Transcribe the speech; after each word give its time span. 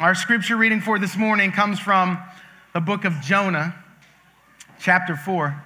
Our 0.00 0.14
scripture 0.14 0.56
reading 0.56 0.80
for 0.80 1.00
this 1.00 1.16
morning 1.16 1.50
comes 1.50 1.80
from 1.80 2.22
the 2.72 2.78
book 2.78 3.04
of 3.04 3.14
Jonah, 3.20 3.74
chapter 4.78 5.16
4. 5.16 5.64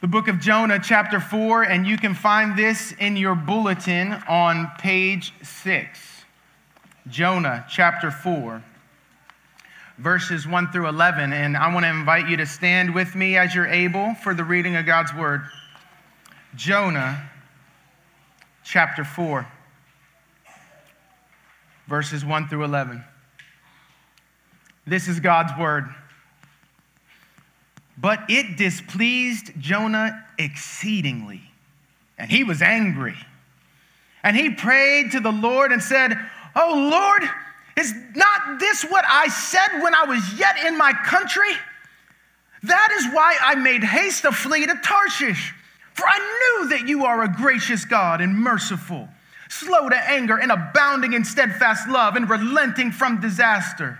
The 0.00 0.06
book 0.06 0.28
of 0.28 0.40
Jonah, 0.40 0.80
chapter 0.82 1.20
4, 1.20 1.64
and 1.64 1.86
you 1.86 1.98
can 1.98 2.14
find 2.14 2.58
this 2.58 2.92
in 2.92 3.14
your 3.14 3.34
bulletin 3.34 4.14
on 4.26 4.70
page 4.78 5.34
6. 5.42 6.24
Jonah, 7.08 7.66
chapter 7.68 8.10
4, 8.10 8.64
verses 9.98 10.46
1 10.46 10.72
through 10.72 10.88
11. 10.88 11.34
And 11.34 11.58
I 11.58 11.70
want 11.74 11.84
to 11.84 11.90
invite 11.90 12.30
you 12.30 12.38
to 12.38 12.46
stand 12.46 12.94
with 12.94 13.14
me 13.14 13.36
as 13.36 13.54
you're 13.54 13.66
able 13.66 14.14
for 14.14 14.32
the 14.32 14.44
reading 14.44 14.76
of 14.76 14.86
God's 14.86 15.12
word. 15.12 15.42
Jonah, 16.54 17.28
chapter 18.64 19.04
4, 19.04 19.46
verses 21.86 22.24
1 22.24 22.48
through 22.48 22.64
11. 22.64 23.04
This 24.86 25.08
is 25.08 25.20
God's 25.20 25.52
word. 25.58 25.88
But 27.98 28.20
it 28.28 28.56
displeased 28.56 29.52
Jonah 29.58 30.24
exceedingly, 30.38 31.42
and 32.18 32.30
he 32.30 32.44
was 32.44 32.62
angry. 32.62 33.16
And 34.22 34.36
he 34.36 34.50
prayed 34.50 35.12
to 35.12 35.20
the 35.20 35.32
Lord 35.32 35.72
and 35.72 35.82
said, 35.82 36.18
Oh 36.54 36.88
Lord, 36.90 37.28
is 37.76 37.94
not 38.14 38.58
this 38.58 38.84
what 38.84 39.04
I 39.06 39.28
said 39.28 39.82
when 39.82 39.94
I 39.94 40.04
was 40.04 40.38
yet 40.38 40.64
in 40.64 40.76
my 40.76 40.92
country? 40.92 41.50
That 42.62 42.90
is 42.98 43.14
why 43.14 43.36
I 43.40 43.54
made 43.54 43.84
haste 43.84 44.22
to 44.22 44.32
flee 44.32 44.66
to 44.66 44.74
Tarshish, 44.82 45.54
for 45.94 46.04
I 46.06 46.18
knew 46.18 46.68
that 46.70 46.88
you 46.88 47.04
are 47.04 47.22
a 47.22 47.32
gracious 47.32 47.84
God 47.84 48.20
and 48.20 48.34
merciful, 48.34 49.08
slow 49.48 49.88
to 49.88 49.96
anger 49.96 50.36
and 50.38 50.50
abounding 50.50 51.12
in 51.12 51.24
steadfast 51.24 51.88
love 51.88 52.16
and 52.16 52.28
relenting 52.28 52.90
from 52.90 53.20
disaster. 53.20 53.98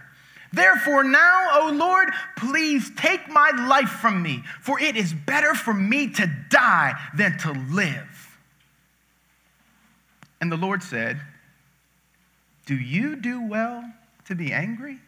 Therefore, 0.53 1.05
now, 1.05 1.49
O 1.55 1.73
Lord, 1.73 2.09
please 2.37 2.91
take 2.97 3.29
my 3.29 3.51
life 3.69 3.89
from 3.89 4.23
me, 4.23 4.43
for 4.61 4.81
it 4.81 4.97
is 4.97 5.13
better 5.13 5.55
for 5.55 5.75
me 5.75 6.09
to 6.11 6.31
die 6.49 6.95
than 7.15 7.37
to 7.39 7.53
live. 7.53 8.39
And 10.41 10.51
the 10.53 10.57
Lord 10.57 10.83
said, 10.83 11.21
Do 12.67 12.75
you 12.75 13.17
do 13.17 13.47
well 13.47 13.85
to 14.27 14.35
be 14.35 14.53
angry? 14.53 14.99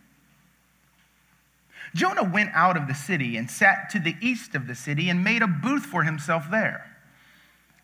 Jonah 1.95 2.25
went 2.25 2.51
out 2.55 2.77
of 2.77 2.87
the 2.87 2.95
city 2.95 3.37
and 3.37 3.51
sat 3.51 3.91
to 3.91 3.99
the 3.99 4.17
east 4.21 4.55
of 4.55 4.67
the 4.67 4.75
city 4.75 5.09
and 5.09 5.25
made 5.25 5.43
a 5.43 5.47
booth 5.47 5.85
for 5.85 6.03
himself 6.03 6.51
there. 6.51 6.85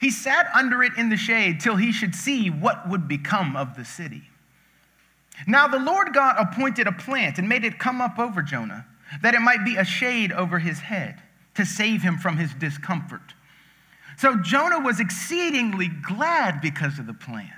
He 0.00 0.10
sat 0.10 0.48
under 0.54 0.82
it 0.82 0.92
in 0.98 1.08
the 1.08 1.16
shade 1.16 1.60
till 1.60 1.76
he 1.76 1.92
should 1.92 2.14
see 2.14 2.50
what 2.50 2.88
would 2.88 3.08
become 3.08 3.56
of 3.56 3.76
the 3.76 3.84
city. 3.84 4.24
Now 5.46 5.66
the 5.68 5.78
Lord 5.78 6.14
God 6.14 6.36
appointed 6.38 6.86
a 6.86 6.92
plant 6.92 7.38
and 7.38 7.48
made 7.48 7.64
it 7.64 7.78
come 7.78 8.00
up 8.00 8.18
over 8.18 8.42
Jonah, 8.42 8.86
that 9.22 9.34
it 9.34 9.40
might 9.40 9.64
be 9.64 9.76
a 9.76 9.84
shade 9.84 10.32
over 10.32 10.58
his 10.58 10.78
head 10.78 11.20
to 11.54 11.64
save 11.64 12.02
him 12.02 12.18
from 12.18 12.36
his 12.36 12.52
discomfort. 12.54 13.34
So 14.16 14.36
Jonah 14.36 14.80
was 14.80 15.00
exceedingly 15.00 15.88
glad 15.88 16.60
because 16.60 16.98
of 16.98 17.06
the 17.06 17.14
plant. 17.14 17.50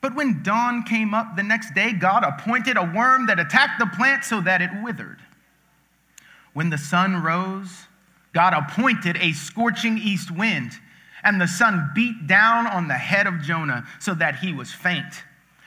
But 0.00 0.16
when 0.16 0.42
dawn 0.42 0.82
came 0.82 1.14
up 1.14 1.36
the 1.36 1.42
next 1.42 1.74
day, 1.74 1.92
God 1.92 2.24
appointed 2.24 2.76
a 2.76 2.90
worm 2.94 3.26
that 3.26 3.38
attacked 3.38 3.78
the 3.78 3.86
plant 3.86 4.24
so 4.24 4.40
that 4.40 4.60
it 4.60 4.70
withered. 4.82 5.20
When 6.54 6.70
the 6.70 6.78
sun 6.78 7.22
rose, 7.22 7.86
God 8.32 8.52
appointed 8.52 9.16
a 9.18 9.32
scorching 9.32 9.98
east 9.98 10.30
wind, 10.30 10.72
and 11.22 11.40
the 11.40 11.46
sun 11.46 11.90
beat 11.94 12.26
down 12.26 12.66
on 12.66 12.88
the 12.88 12.94
head 12.94 13.26
of 13.26 13.42
Jonah 13.42 13.86
so 14.00 14.14
that 14.14 14.36
he 14.36 14.52
was 14.52 14.72
faint. 14.72 15.22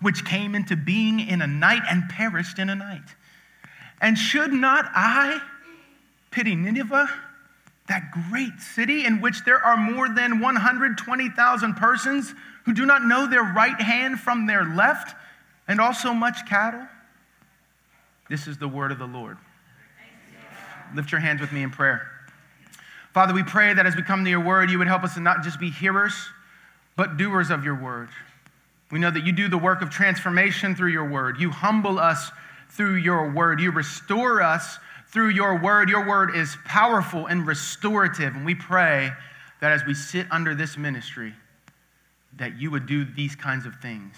which 0.00 0.24
came 0.24 0.54
into 0.54 0.76
being 0.76 1.20
in 1.20 1.42
a 1.42 1.46
night 1.46 1.82
and 1.88 2.08
perished 2.08 2.58
in 2.58 2.70
a 2.70 2.74
night. 2.74 3.14
And 4.00 4.16
should 4.16 4.52
not 4.52 4.86
I 4.94 5.40
pity 6.30 6.54
Nineveh, 6.54 7.08
that 7.88 8.10
great 8.30 8.60
city 8.60 9.04
in 9.04 9.20
which 9.20 9.44
there 9.44 9.58
are 9.58 9.76
more 9.76 10.08
than 10.08 10.40
120,000 10.40 11.74
persons 11.74 12.34
who 12.64 12.72
do 12.72 12.86
not 12.86 13.04
know 13.04 13.26
their 13.26 13.42
right 13.42 13.80
hand 13.80 14.20
from 14.20 14.46
their 14.46 14.64
left, 14.64 15.16
and 15.66 15.80
also 15.80 16.12
much 16.12 16.46
cattle? 16.48 16.86
This 18.28 18.46
is 18.46 18.58
the 18.58 18.68
word 18.68 18.92
of 18.92 18.98
the 18.98 19.06
Lord. 19.06 19.38
Lift 20.94 21.10
your 21.10 21.20
hands 21.20 21.40
with 21.40 21.52
me 21.52 21.62
in 21.62 21.70
prayer. 21.70 22.08
Father, 23.12 23.34
we 23.34 23.42
pray 23.42 23.74
that 23.74 23.86
as 23.86 23.96
we 23.96 24.02
come 24.02 24.24
to 24.24 24.30
your 24.30 24.40
word, 24.40 24.70
you 24.70 24.78
would 24.78 24.86
help 24.86 25.02
us 25.02 25.14
to 25.14 25.20
not 25.20 25.42
just 25.42 25.58
be 25.58 25.70
hearers, 25.70 26.14
but 26.96 27.16
doers 27.16 27.50
of 27.50 27.64
your 27.64 27.74
word. 27.74 28.08
We 28.90 28.98
know 28.98 29.10
that 29.10 29.24
you 29.24 29.32
do 29.32 29.48
the 29.48 29.58
work 29.58 29.82
of 29.82 29.90
transformation 29.90 30.74
through 30.74 30.90
your 30.90 31.08
word. 31.08 31.40
You 31.40 31.50
humble 31.50 31.98
us 31.98 32.30
through 32.70 32.96
your 32.96 33.30
word. 33.30 33.60
You 33.60 33.70
restore 33.70 34.42
us 34.42 34.78
through 35.08 35.30
your 35.30 35.60
word. 35.60 35.88
Your 35.88 36.06
word 36.06 36.34
is 36.34 36.56
powerful 36.64 37.26
and 37.26 37.46
restorative. 37.46 38.34
And 38.34 38.44
we 38.44 38.54
pray 38.54 39.10
that 39.60 39.72
as 39.72 39.84
we 39.86 39.94
sit 39.94 40.26
under 40.30 40.54
this 40.54 40.76
ministry, 40.76 41.34
that 42.36 42.60
you 42.60 42.70
would 42.70 42.86
do 42.86 43.04
these 43.04 43.36
kinds 43.36 43.66
of 43.66 43.74
things 43.76 44.16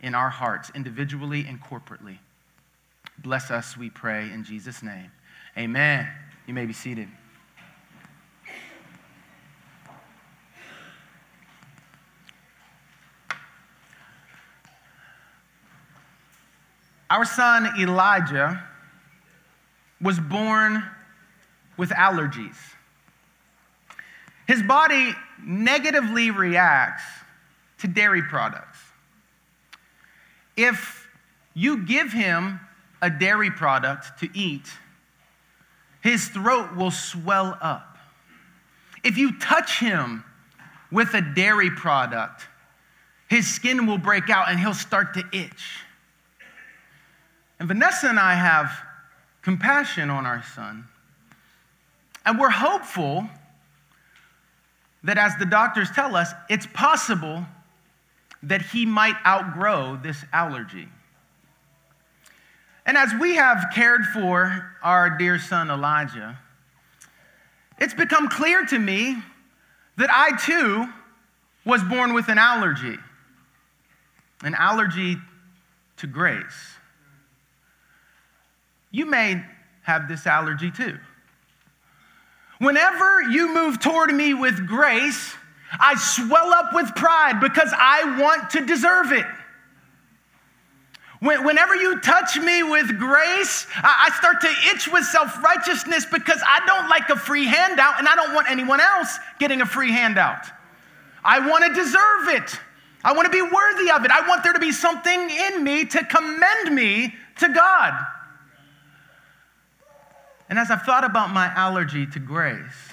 in 0.00 0.14
our 0.14 0.30
hearts, 0.30 0.70
individually 0.74 1.44
and 1.48 1.60
corporately. 1.60 2.18
Bless 3.18 3.50
us, 3.50 3.76
we 3.76 3.90
pray, 3.90 4.30
in 4.32 4.44
Jesus' 4.44 4.82
name. 4.82 5.10
Amen. 5.58 6.08
You 6.46 6.54
may 6.54 6.64
be 6.64 6.72
seated. 6.72 7.08
Our 17.10 17.24
son 17.24 17.68
Elijah 17.78 18.62
was 20.00 20.20
born 20.20 20.84
with 21.76 21.90
allergies. 21.90 22.56
His 24.46 24.62
body 24.62 25.12
negatively 25.44 26.30
reacts 26.30 27.02
to 27.78 27.88
dairy 27.88 28.22
products. 28.22 28.78
If 30.56 31.08
you 31.54 31.84
give 31.84 32.12
him 32.12 32.60
a 33.02 33.10
dairy 33.10 33.50
product 33.50 34.20
to 34.20 34.28
eat, 34.32 34.68
his 36.02 36.28
throat 36.28 36.76
will 36.76 36.90
swell 36.90 37.58
up. 37.60 37.98
If 39.02 39.18
you 39.18 39.38
touch 39.38 39.80
him 39.80 40.24
with 40.92 41.14
a 41.14 41.20
dairy 41.20 41.70
product, 41.70 42.46
his 43.28 43.48
skin 43.48 43.86
will 43.86 43.98
break 43.98 44.28
out 44.30 44.48
and 44.48 44.60
he'll 44.60 44.74
start 44.74 45.14
to 45.14 45.24
itch. 45.32 45.84
And 47.60 47.68
Vanessa 47.68 48.08
and 48.08 48.18
I 48.18 48.34
have 48.34 48.72
compassion 49.42 50.08
on 50.08 50.24
our 50.24 50.42
son. 50.42 50.86
And 52.24 52.38
we're 52.38 52.50
hopeful 52.50 53.28
that, 55.04 55.18
as 55.18 55.36
the 55.36 55.44
doctors 55.44 55.90
tell 55.90 56.16
us, 56.16 56.32
it's 56.48 56.66
possible 56.66 57.44
that 58.42 58.62
he 58.62 58.86
might 58.86 59.14
outgrow 59.26 59.98
this 60.02 60.24
allergy. 60.32 60.88
And 62.86 62.96
as 62.96 63.12
we 63.20 63.36
have 63.36 63.66
cared 63.74 64.06
for 64.06 64.74
our 64.82 65.18
dear 65.18 65.38
son 65.38 65.70
Elijah, 65.70 66.38
it's 67.78 67.94
become 67.94 68.28
clear 68.28 68.64
to 68.66 68.78
me 68.78 69.16
that 69.98 70.08
I 70.10 70.36
too 70.38 70.88
was 71.66 71.82
born 71.84 72.14
with 72.14 72.28
an 72.28 72.38
allergy, 72.38 72.96
an 74.42 74.54
allergy 74.54 75.18
to 75.98 76.06
grace. 76.06 76.79
You 78.90 79.06
may 79.06 79.42
have 79.82 80.08
this 80.08 80.26
allergy 80.26 80.70
too. 80.70 80.98
Whenever 82.58 83.22
you 83.22 83.54
move 83.54 83.80
toward 83.80 84.12
me 84.12 84.34
with 84.34 84.66
grace, 84.66 85.34
I 85.78 85.94
swell 85.96 86.52
up 86.52 86.74
with 86.74 86.94
pride 86.94 87.40
because 87.40 87.72
I 87.76 88.18
want 88.20 88.50
to 88.50 88.66
deserve 88.66 89.12
it. 89.12 89.26
Whenever 91.22 91.76
you 91.76 92.00
touch 92.00 92.38
me 92.38 92.62
with 92.62 92.98
grace, 92.98 93.66
I 93.76 94.10
start 94.18 94.40
to 94.40 94.48
itch 94.72 94.88
with 94.90 95.04
self 95.04 95.42
righteousness 95.42 96.06
because 96.10 96.40
I 96.46 96.64
don't 96.66 96.88
like 96.88 97.10
a 97.10 97.16
free 97.16 97.44
handout 97.44 97.98
and 97.98 98.08
I 98.08 98.16
don't 98.16 98.34
want 98.34 98.50
anyone 98.50 98.80
else 98.80 99.18
getting 99.38 99.60
a 99.60 99.66
free 99.66 99.92
handout. 99.92 100.46
I 101.22 101.46
want 101.46 101.64
to 101.64 101.74
deserve 101.74 102.42
it. 102.42 102.58
I 103.04 103.12
want 103.12 103.26
to 103.26 103.32
be 103.32 103.42
worthy 103.42 103.90
of 103.90 104.04
it. 104.04 104.10
I 104.10 104.26
want 104.26 104.42
there 104.42 104.54
to 104.54 104.58
be 104.58 104.72
something 104.72 105.30
in 105.30 105.62
me 105.62 105.84
to 105.84 106.04
commend 106.04 106.74
me 106.74 107.14
to 107.38 107.48
God. 107.48 107.92
And 110.50 110.58
as 110.58 110.68
I've 110.70 110.82
thought 110.82 111.04
about 111.04 111.30
my 111.30 111.46
allergy 111.46 112.06
to 112.06 112.18
grace, 112.18 112.90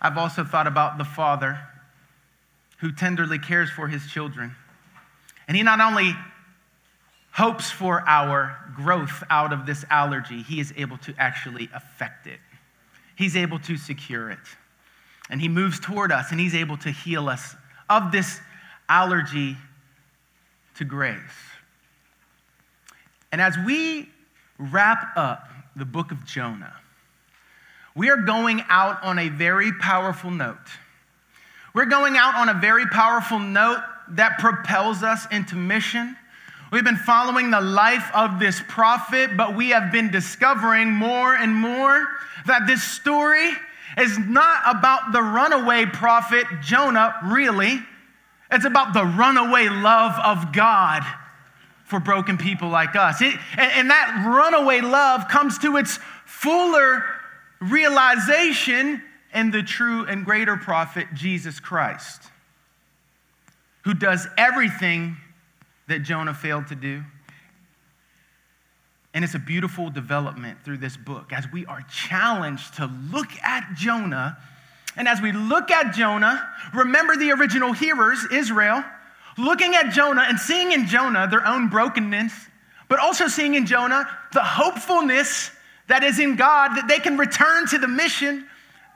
I've 0.00 0.16
also 0.16 0.44
thought 0.44 0.66
about 0.66 0.96
the 0.96 1.04
Father 1.04 1.60
who 2.78 2.90
tenderly 2.90 3.38
cares 3.38 3.70
for 3.70 3.86
his 3.86 4.06
children. 4.06 4.56
And 5.46 5.56
he 5.56 5.62
not 5.62 5.80
only 5.80 6.14
hopes 7.32 7.70
for 7.70 8.02
our 8.08 8.58
growth 8.74 9.22
out 9.28 9.52
of 9.52 9.66
this 9.66 9.84
allergy, 9.90 10.42
he 10.42 10.58
is 10.58 10.72
able 10.78 10.96
to 10.98 11.14
actually 11.18 11.68
affect 11.74 12.26
it. 12.26 12.40
He's 13.14 13.36
able 13.36 13.58
to 13.60 13.76
secure 13.76 14.30
it. 14.30 14.38
And 15.28 15.38
he 15.38 15.48
moves 15.48 15.78
toward 15.78 16.12
us 16.12 16.30
and 16.30 16.40
he's 16.40 16.54
able 16.54 16.78
to 16.78 16.90
heal 16.90 17.28
us 17.28 17.54
of 17.90 18.10
this 18.10 18.40
allergy 18.88 19.56
to 20.76 20.84
grace. 20.84 21.20
And 23.32 23.40
as 23.40 23.56
we 23.66 24.08
wrap 24.58 25.14
up 25.16 25.50
the 25.76 25.84
book 25.84 26.10
of 26.10 26.24
Jonah, 26.24 26.74
we 27.94 28.10
are 28.10 28.16
going 28.16 28.62
out 28.68 29.02
on 29.02 29.18
a 29.18 29.28
very 29.28 29.72
powerful 29.72 30.30
note. 30.30 30.56
We're 31.74 31.86
going 31.86 32.16
out 32.16 32.34
on 32.34 32.48
a 32.48 32.54
very 32.54 32.86
powerful 32.86 33.38
note 33.38 33.82
that 34.08 34.38
propels 34.38 35.02
us 35.02 35.26
into 35.30 35.54
mission 35.54 36.16
We've 36.72 36.84
been 36.84 36.96
following 36.96 37.52
the 37.52 37.60
life 37.60 38.10
of 38.12 38.40
this 38.40 38.60
prophet, 38.66 39.36
but 39.36 39.54
we 39.54 39.70
have 39.70 39.92
been 39.92 40.10
discovering 40.10 40.90
more 40.90 41.32
and 41.34 41.54
more 41.54 42.08
that 42.46 42.66
this 42.66 42.82
story 42.82 43.52
is 43.96 44.18
not 44.18 44.62
about 44.66 45.12
the 45.12 45.22
runaway 45.22 45.86
prophet 45.86 46.44
Jonah, 46.62 47.14
really. 47.24 47.80
It's 48.50 48.64
about 48.64 48.94
the 48.94 49.04
runaway 49.04 49.68
love 49.68 50.18
of 50.24 50.52
God 50.52 51.04
for 51.86 52.00
broken 52.00 52.36
people 52.36 52.68
like 52.68 52.96
us. 52.96 53.22
It, 53.22 53.34
and 53.56 53.90
that 53.90 54.24
runaway 54.26 54.80
love 54.80 55.28
comes 55.28 55.58
to 55.58 55.76
its 55.76 55.98
fuller 56.24 57.04
realization 57.60 59.02
in 59.32 59.50
the 59.50 59.62
true 59.62 60.04
and 60.04 60.24
greater 60.24 60.56
prophet, 60.56 61.06
Jesus 61.14 61.60
Christ, 61.60 62.22
who 63.84 63.94
does 63.94 64.26
everything 64.36 65.16
that 65.88 66.00
Jonah 66.00 66.34
failed 66.34 66.66
to 66.68 66.74
do. 66.74 67.02
And 69.14 69.24
it's 69.24 69.34
a 69.34 69.38
beautiful 69.38 69.88
development 69.88 70.58
through 70.64 70.78
this 70.78 70.96
book 70.96 71.32
as 71.32 71.50
we 71.50 71.64
are 71.66 71.82
challenged 71.90 72.74
to 72.74 72.86
look 73.10 73.32
at 73.42 73.74
Jonah. 73.74 74.36
And 74.96 75.08
as 75.08 75.22
we 75.22 75.32
look 75.32 75.70
at 75.70 75.94
Jonah, 75.94 76.46
remember 76.74 77.16
the 77.16 77.30
original 77.32 77.72
hearers, 77.72 78.26
Israel, 78.30 78.84
looking 79.36 79.74
at 79.74 79.92
Jonah 79.92 80.24
and 80.28 80.38
seeing 80.38 80.72
in 80.72 80.86
Jonah 80.86 81.28
their 81.28 81.46
own 81.46 81.68
brokenness, 81.68 82.32
but 82.88 82.98
also 82.98 83.28
seeing 83.28 83.54
in 83.54 83.66
Jonah 83.66 84.08
the 84.32 84.42
hopefulness 84.42 85.50
that 85.88 86.02
is 86.02 86.18
in 86.18 86.36
God, 86.36 86.74
that 86.76 86.88
they 86.88 86.98
can 86.98 87.16
return 87.16 87.66
to 87.68 87.78
the 87.78 87.88
mission, 87.88 88.46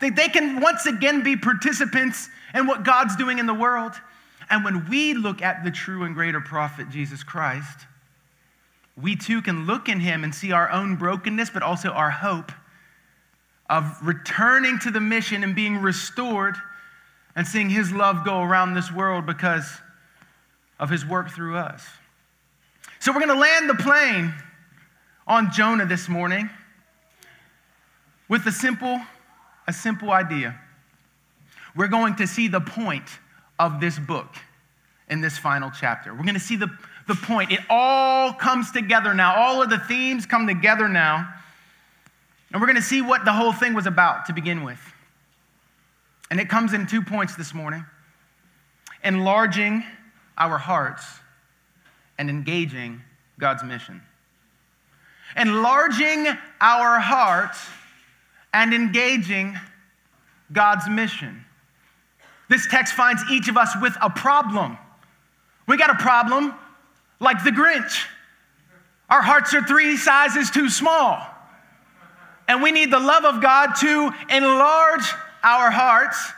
that 0.00 0.16
they 0.16 0.28
can 0.28 0.60
once 0.60 0.86
again 0.86 1.22
be 1.22 1.36
participants 1.36 2.28
in 2.54 2.66
what 2.66 2.84
God's 2.84 3.16
doing 3.16 3.38
in 3.38 3.46
the 3.46 3.54
world. 3.54 3.92
And 4.48 4.64
when 4.64 4.88
we 4.88 5.14
look 5.14 5.42
at 5.42 5.62
the 5.62 5.70
true 5.70 6.02
and 6.04 6.14
greater 6.14 6.40
prophet, 6.40 6.90
Jesus 6.90 7.22
Christ, 7.22 7.86
we 9.00 9.16
too 9.16 9.40
can 9.40 9.66
look 9.66 9.88
in 9.88 10.00
him 10.00 10.24
and 10.24 10.34
see 10.34 10.52
our 10.52 10.70
own 10.70 10.96
brokenness, 10.96 11.50
but 11.50 11.62
also 11.62 11.90
our 11.90 12.10
hope 12.10 12.50
of 13.68 13.96
returning 14.02 14.78
to 14.80 14.90
the 14.90 15.00
mission 15.00 15.44
and 15.44 15.54
being 15.54 15.76
restored 15.76 16.56
and 17.36 17.46
seeing 17.46 17.70
his 17.70 17.92
love 17.92 18.24
go 18.24 18.42
around 18.42 18.74
this 18.74 18.90
world 18.92 19.24
because 19.24 19.64
of 20.80 20.90
his 20.90 21.06
work 21.06 21.30
through 21.30 21.56
us. 21.56 21.86
So 22.98 23.12
we're 23.12 23.20
going 23.20 23.36
to 23.36 23.40
land 23.40 23.68
the 23.70 23.74
plane 23.74 24.34
on 25.26 25.52
Jonah 25.52 25.86
this 25.86 26.08
morning 26.08 26.50
with 28.28 28.44
a 28.46 28.52
simple 28.52 29.00
a 29.68 29.72
simple 29.72 30.10
idea. 30.10 30.58
We're 31.76 31.86
going 31.86 32.16
to 32.16 32.26
see 32.26 32.48
the 32.48 32.60
point 32.60 33.06
of 33.58 33.80
this 33.80 33.98
book 33.98 34.34
in 35.08 35.20
this 35.20 35.38
final 35.38 35.70
chapter. 35.70 36.12
We're 36.12 36.24
going 36.24 36.34
to 36.34 36.40
see 36.40 36.56
the, 36.56 36.68
the 37.06 37.14
point. 37.14 37.52
It 37.52 37.60
all 37.68 38.32
comes 38.32 38.72
together 38.72 39.14
now. 39.14 39.36
All 39.36 39.62
of 39.62 39.70
the 39.70 39.78
themes 39.78 40.26
come 40.26 40.48
together 40.48 40.88
now. 40.88 41.32
And 42.50 42.60
we're 42.60 42.66
going 42.66 42.76
to 42.76 42.82
see 42.82 43.00
what 43.00 43.24
the 43.24 43.32
whole 43.32 43.52
thing 43.52 43.74
was 43.74 43.86
about 43.86 44.26
to 44.26 44.32
begin 44.32 44.64
with. 44.64 44.80
And 46.32 46.40
it 46.40 46.48
comes 46.48 46.72
in 46.72 46.88
two 46.88 47.02
points 47.02 47.36
this 47.36 47.54
morning 47.54 47.84
enlarging 49.04 49.84
our 50.40 50.58
hearts 50.58 51.04
and 52.18 52.28
engaging 52.28 53.00
God's 53.38 53.62
mission. 53.62 54.02
Enlarging 55.36 56.26
our 56.60 56.98
hearts 56.98 57.60
and 58.52 58.74
engaging 58.74 59.56
God's 60.52 60.88
mission. 60.88 61.44
This 62.48 62.66
text 62.66 62.94
finds 62.94 63.22
each 63.30 63.48
of 63.48 63.56
us 63.56 63.76
with 63.80 63.96
a 64.02 64.10
problem. 64.10 64.76
We 65.68 65.76
got 65.76 65.90
a 65.90 66.02
problem 66.02 66.52
like 67.20 67.44
the 67.44 67.50
Grinch. 67.50 68.06
Our 69.08 69.22
hearts 69.22 69.54
are 69.54 69.62
three 69.62 69.96
sizes 69.96 70.50
too 70.50 70.68
small. 70.68 71.24
And 72.48 72.62
we 72.62 72.72
need 72.72 72.90
the 72.90 72.98
love 72.98 73.24
of 73.24 73.40
God 73.40 73.74
to 73.80 74.12
enlarge 74.30 75.12
our 75.44 75.70
hearts 75.70 76.32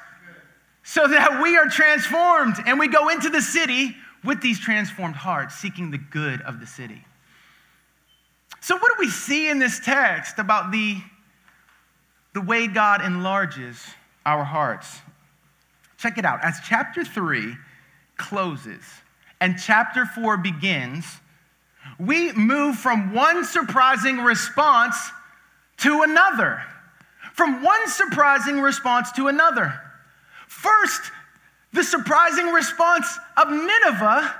so 0.82 1.06
that 1.06 1.40
we 1.42 1.56
are 1.56 1.68
transformed 1.68 2.56
and 2.66 2.78
we 2.78 2.88
go 2.88 3.08
into 3.08 3.30
the 3.30 3.40
city 3.40 3.94
with 4.24 4.40
these 4.40 4.58
transformed 4.58 5.16
hearts, 5.16 5.56
seeking 5.56 5.90
the 5.90 5.98
good 5.98 6.40
of 6.42 6.60
the 6.60 6.66
city. 6.66 7.04
So, 8.60 8.76
what 8.76 8.92
do 8.92 8.94
we 8.98 9.10
see 9.10 9.50
in 9.50 9.58
this 9.58 9.80
text 9.80 10.38
about 10.38 10.70
the, 10.70 10.96
the 12.32 12.40
way 12.40 12.68
God 12.68 13.04
enlarges 13.04 13.84
our 14.24 14.44
hearts? 14.44 15.00
Check 15.98 16.18
it 16.18 16.24
out. 16.24 16.44
As 16.44 16.58
chapter 16.64 17.04
3 17.04 17.56
closes 18.16 18.82
and 19.40 19.56
chapter 19.58 20.06
4 20.06 20.36
begins, 20.36 21.04
we 21.98 22.32
move 22.32 22.76
from 22.76 23.12
one 23.12 23.44
surprising 23.44 24.18
response 24.18 24.96
to 25.78 26.02
another. 26.02 26.62
From 27.34 27.62
one 27.62 27.88
surprising 27.88 28.60
response 28.60 29.10
to 29.12 29.28
another. 29.28 29.80
First, 30.52 31.10
the 31.72 31.82
surprising 31.82 32.48
response 32.48 33.18
of 33.38 33.48
Nineveh 33.48 34.34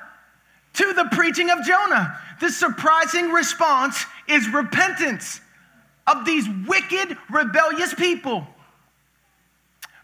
to 0.75 0.93
the 0.93 1.09
preaching 1.13 1.51
of 1.51 1.65
Jonah. 1.65 2.19
The 2.39 2.51
surprising 2.51 3.31
response 3.31 4.05
is 4.29 4.47
repentance 4.51 5.41
of 6.07 6.27
these 6.27 6.47
wicked, 6.69 7.17
rebellious 7.31 7.95
people. 7.95 8.47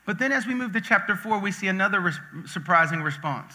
But 0.06 0.18
then 0.18 0.32
as 0.32 0.46
we 0.46 0.54
move 0.54 0.72
to 0.72 0.80
chapter 0.80 1.14
4, 1.14 1.38
we 1.38 1.52
see 1.52 1.68
another 1.68 2.00
res- 2.00 2.18
surprising 2.46 3.02
response. 3.02 3.52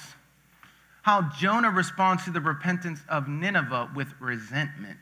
How 1.02 1.32
Jonah 1.38 1.72
responds 1.72 2.24
to 2.26 2.32
the 2.32 2.40
repentance 2.40 3.00
of 3.10 3.28
Nineveh 3.28 3.90
with 3.96 4.14
resentment. 4.20 5.00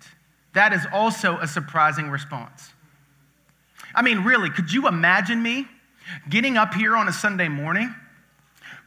That 0.53 0.71
is 0.71 0.87
also 0.93 1.37
a 1.39 1.47
surprising 1.47 2.09
response. 2.09 2.71
I 3.93 4.01
mean, 4.01 4.23
really, 4.23 4.49
could 4.49 4.71
you 4.71 4.87
imagine 4.87 5.43
me 5.43 5.67
getting 6.29 6.57
up 6.57 6.73
here 6.73 6.95
on 6.95 7.07
a 7.07 7.13
Sunday 7.13 7.47
morning, 7.47 7.93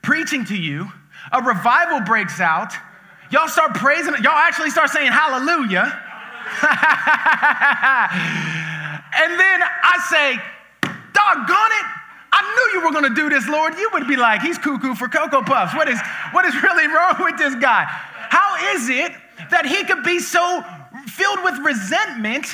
preaching 0.03 0.45
to 0.47 0.57
you, 0.57 0.91
a 1.33 1.43
revival 1.43 2.01
breaks 2.01 2.41
out, 2.41 2.73
y'all 3.31 3.49
start 3.49 3.75
praising, 3.75 4.15
y'all 4.23 4.33
actually 4.33 4.71
start 4.71 4.91
saying 4.91 5.11
hallelujah. 5.11 6.01
and 9.15 9.41
then 9.41 9.63
I 9.63 9.99
say, 10.11 10.37
doggone 11.13 11.73
it, 11.73 11.87
I 12.37 12.43
knew 12.43 12.79
you 12.79 12.85
were 12.85 12.93
going 12.93 13.09
to 13.09 13.15
do 13.15 13.31
this, 13.31 13.49
Lord. 13.49 13.75
You 13.79 13.89
would 13.93 14.09
be 14.09 14.17
like, 14.17 14.43
he's 14.43 14.59
cuckoo 14.59 14.95
for 14.95 15.09
Cocoa 15.09 15.43
Puffs. 15.43 15.75
What 15.75 15.89
is, 15.89 16.01
what 16.33 16.45
is 16.45 16.55
really 16.63 16.89
wrong 16.89 17.17
with 17.21 17.39
this 17.39 17.55
guy? 17.55 17.85
How 17.87 18.75
is 18.75 18.89
it 18.89 19.13
that 19.51 19.65
he 19.65 19.85
could 19.85 20.03
be 20.03 20.19
so 20.19 20.63
filled 21.07 21.45
with 21.45 21.59
resentment 21.65 22.47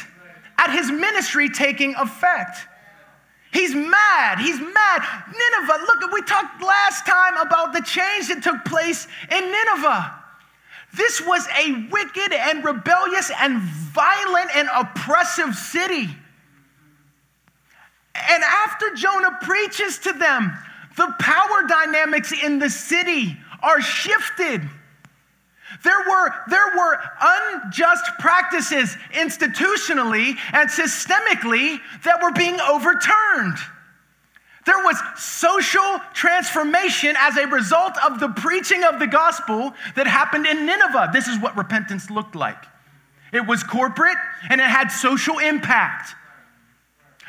at 0.59 0.71
his 0.71 0.91
ministry 0.91 1.49
taking 1.49 1.95
effect? 1.97 2.59
He's 3.53 3.75
mad. 3.75 4.39
He's 4.39 4.61
mad. 4.61 5.03
Nineveh, 5.27 5.85
look, 5.87 6.13
we 6.13 6.23
talked 6.23 6.63
last 6.63 7.07
time 7.07 7.37
about 7.39 7.73
the 7.73 7.83
change 7.83 8.29
that 8.29 8.43
took 8.43 8.65
place 8.65 9.09
in 9.31 9.41
Nineveh. 9.41 10.15
This 10.95 11.25
was 11.25 11.47
a 11.59 11.89
wicked 11.91 12.33
and 12.33 12.65
rebellious 12.65 13.31
and 13.39 13.61
violent 13.61 14.51
and 14.57 14.69
oppressive 14.75 15.55
city. 15.55 16.09
And 18.15 18.43
after 18.43 18.95
Jonah 18.95 19.39
preaches 19.43 19.99
to 20.01 20.13
them, 20.13 20.57
the 20.97 21.15
power 21.19 21.67
dynamics 21.67 22.33
in 22.33 22.59
the 22.59 22.71
city 22.71 23.37
are 23.63 23.81
shifted. 23.81 24.69
There 25.85 26.01
were, 26.09 26.35
there 26.49 26.77
were 26.77 26.99
unjust 27.21 28.05
practices 28.19 28.97
institutionally 29.13 30.37
and 30.53 30.69
systemically 30.69 31.81
that 32.05 32.21
were 32.23 32.33
being 32.33 32.61
overturned. 32.61 33.57
There 34.67 34.79
was 34.79 35.01
social 35.17 36.01
transformation 36.13 37.17
as 37.19 37.37
a 37.37 37.47
result 37.47 37.95
of 38.05 38.21
the 38.21 38.29
preaching 38.29 38.85
of 38.85 38.99
the 38.99 39.07
gospel 39.07 39.73
that 39.97 40.07
happened 40.07 40.47
in 40.47 40.67
Nineveh. 40.67 41.11
This 41.13 41.29
is 41.29 41.39
what 41.39 41.57
repentance 41.57 42.11
looked 42.11 42.35
like 42.35 42.67
it 43.33 43.47
was 43.47 43.63
corporate 43.63 44.17
and 44.49 44.61
it 44.61 44.67
had 44.67 44.89
social 44.89 45.39
impact. 45.39 46.15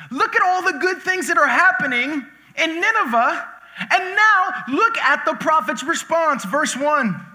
Look 0.09 0.35
at 0.35 0.41
all 0.41 0.63
the 0.63 0.79
good 0.79 1.01
things 1.03 1.27
that 1.27 1.37
are 1.37 1.47
happening 1.47 2.25
in 2.57 2.81
Nineveh. 2.81 3.47
And 3.91 4.15
now 4.15 4.63
look 4.67 4.97
at 4.97 5.25
the 5.25 5.35
prophet's 5.35 5.83
response. 5.83 6.43
Verse 6.43 6.75
1 6.75 7.25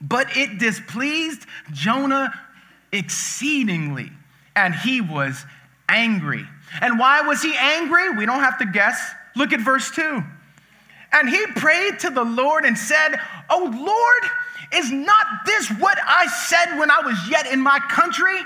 But 0.00 0.36
it 0.36 0.58
displeased 0.58 1.46
Jonah 1.72 2.32
exceedingly, 2.92 4.12
and 4.54 4.74
he 4.74 5.00
was 5.00 5.44
angry. 5.88 6.46
And 6.80 6.98
why 6.98 7.22
was 7.22 7.42
he 7.42 7.54
angry? 7.56 8.10
We 8.10 8.26
don't 8.26 8.40
have 8.40 8.58
to 8.58 8.66
guess. 8.66 9.00
Look 9.34 9.52
at 9.52 9.60
verse 9.60 9.90
2. 9.90 10.22
And 11.12 11.28
he 11.28 11.46
prayed 11.46 12.00
to 12.00 12.10
the 12.10 12.24
Lord 12.24 12.64
and 12.64 12.76
said, 12.76 13.18
Oh 13.48 13.64
Lord, 13.74 14.32
is 14.74 14.92
not 14.92 15.26
this 15.46 15.70
what 15.70 15.98
I 16.04 16.26
said 16.26 16.78
when 16.78 16.90
I 16.90 17.00
was 17.00 17.18
yet 17.30 17.46
in 17.46 17.60
my 17.60 17.78
country? 17.78 18.38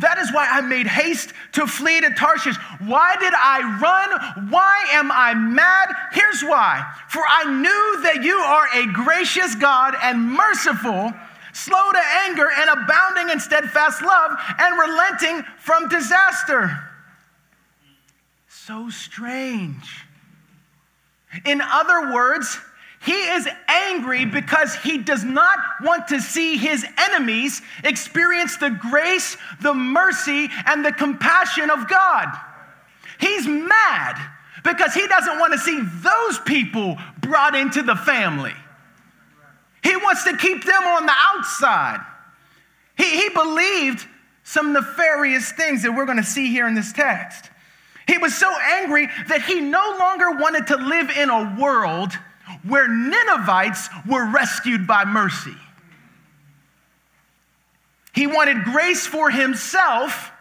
That 0.00 0.18
is 0.18 0.32
why 0.32 0.46
I 0.46 0.60
made 0.60 0.86
haste 0.86 1.32
to 1.52 1.66
flee 1.66 2.00
to 2.00 2.10
Tarshish. 2.10 2.56
Why 2.80 3.16
did 3.18 3.32
I 3.34 3.78
run? 3.80 4.50
Why 4.50 4.86
am 4.92 5.10
I 5.10 5.34
mad? 5.34 5.88
Here's 6.12 6.42
why. 6.42 6.84
For 7.08 7.22
I 7.26 7.44
knew 7.44 8.02
that 8.02 8.22
you 8.22 8.36
are 8.36 8.68
a 8.74 8.92
gracious 8.92 9.54
God 9.54 9.94
and 10.02 10.30
merciful, 10.32 11.12
slow 11.54 11.92
to 11.92 12.02
anger 12.26 12.48
and 12.54 12.70
abounding 12.70 13.30
in 13.30 13.40
steadfast 13.40 14.02
love 14.02 14.32
and 14.58 14.78
relenting 14.78 15.42
from 15.58 15.88
disaster. 15.88 16.84
So 18.48 18.90
strange. 18.90 20.04
In 21.46 21.62
other 21.62 22.12
words, 22.12 22.58
he 23.00 23.12
is 23.12 23.48
angry 23.68 24.24
because 24.24 24.74
he 24.76 24.98
does 24.98 25.22
not 25.22 25.58
want 25.82 26.08
to 26.08 26.20
see 26.20 26.56
his 26.56 26.84
enemies 26.96 27.62
experience 27.84 28.56
the 28.56 28.70
grace, 28.70 29.36
the 29.62 29.72
mercy, 29.72 30.48
and 30.66 30.84
the 30.84 30.92
compassion 30.92 31.70
of 31.70 31.88
God. 31.88 32.26
He's 33.20 33.46
mad 33.46 34.16
because 34.64 34.94
he 34.94 35.06
doesn't 35.06 35.38
want 35.38 35.52
to 35.52 35.58
see 35.58 35.80
those 35.80 36.38
people 36.40 36.96
brought 37.20 37.54
into 37.54 37.82
the 37.82 37.96
family. 37.96 38.54
He 39.82 39.96
wants 39.96 40.24
to 40.24 40.36
keep 40.36 40.64
them 40.64 40.82
on 40.82 41.06
the 41.06 41.14
outside. 41.16 42.04
He, 42.96 43.22
he 43.22 43.28
believed 43.28 44.06
some 44.42 44.72
nefarious 44.72 45.52
things 45.52 45.82
that 45.82 45.92
we're 45.92 46.06
going 46.06 46.18
to 46.18 46.24
see 46.24 46.48
here 46.48 46.66
in 46.66 46.74
this 46.74 46.92
text. 46.92 47.50
He 48.08 48.18
was 48.18 48.34
so 48.34 48.52
angry 48.60 49.06
that 49.28 49.42
he 49.42 49.60
no 49.60 49.96
longer 49.98 50.32
wanted 50.32 50.66
to 50.68 50.76
live 50.76 51.10
in 51.10 51.30
a 51.30 51.56
world 51.60 52.12
where 52.66 52.88
Ninevites 52.88 53.88
were 54.06 54.30
rescued 54.30 54.86
by 54.86 55.04
mercy. 55.04 55.54
He 58.12 58.26
wanted 58.26 58.64
grace 58.64 59.06
for 59.06 59.30
himself 59.30 60.32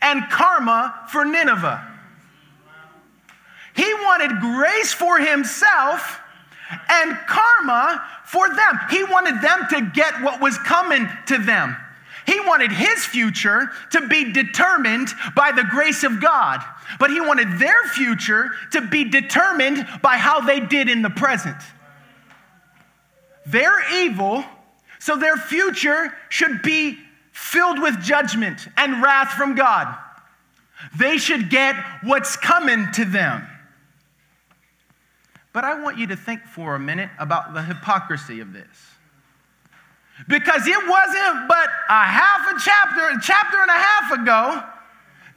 and 0.00 0.28
karma 0.30 1.08
for 1.10 1.24
Nineveh. 1.24 1.92
He 3.74 3.92
wanted 3.94 4.40
grace 4.40 4.92
for 4.92 5.18
himself 5.18 6.20
and 6.88 7.16
karma 7.26 8.04
for 8.24 8.48
them. 8.48 8.80
He 8.90 9.04
wanted 9.04 9.40
them 9.42 9.66
to 9.70 9.90
get 9.94 10.22
what 10.22 10.40
was 10.40 10.56
coming 10.58 11.08
to 11.26 11.38
them. 11.38 11.76
He 12.26 12.40
wanted 12.40 12.72
his 12.72 13.04
future 13.04 13.70
to 13.92 14.08
be 14.08 14.32
determined 14.32 15.08
by 15.36 15.52
the 15.52 15.64
grace 15.64 16.02
of 16.02 16.20
God, 16.20 16.60
but 16.98 17.10
he 17.10 17.20
wanted 17.20 17.58
their 17.58 17.84
future 17.94 18.50
to 18.72 18.80
be 18.80 19.04
determined 19.04 19.86
by 20.02 20.16
how 20.16 20.40
they 20.40 20.58
did 20.60 20.88
in 20.88 21.02
the 21.02 21.10
present. 21.10 21.56
They're 23.46 24.02
evil, 24.02 24.44
so 24.98 25.16
their 25.16 25.36
future 25.36 26.12
should 26.28 26.62
be 26.62 26.98
filled 27.30 27.80
with 27.80 28.02
judgment 28.02 28.66
and 28.76 29.00
wrath 29.00 29.30
from 29.32 29.54
God. 29.54 29.96
They 30.98 31.18
should 31.18 31.48
get 31.48 31.76
what's 32.02 32.36
coming 32.36 32.90
to 32.94 33.04
them. 33.04 33.46
But 35.52 35.64
I 35.64 35.80
want 35.80 35.96
you 35.96 36.08
to 36.08 36.16
think 36.16 36.42
for 36.42 36.74
a 36.74 36.78
minute 36.78 37.10
about 37.18 37.54
the 37.54 37.62
hypocrisy 37.62 38.40
of 38.40 38.52
this. 38.52 38.85
Because 40.28 40.66
it 40.66 40.88
wasn't 40.88 41.48
but 41.48 41.68
a 41.88 42.04
half 42.04 42.48
a 42.48 42.60
chapter, 42.60 43.18
a 43.18 43.20
chapter 43.22 43.58
and 43.60 43.70
a 43.70 43.74
half 43.74 44.12
ago, 44.12 44.62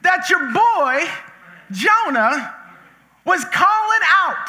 that 0.02 0.30
your 0.30 0.52
boy, 0.52 1.06
Jonah, 1.70 2.54
was 3.24 3.44
calling 3.44 4.04
out 4.08 4.48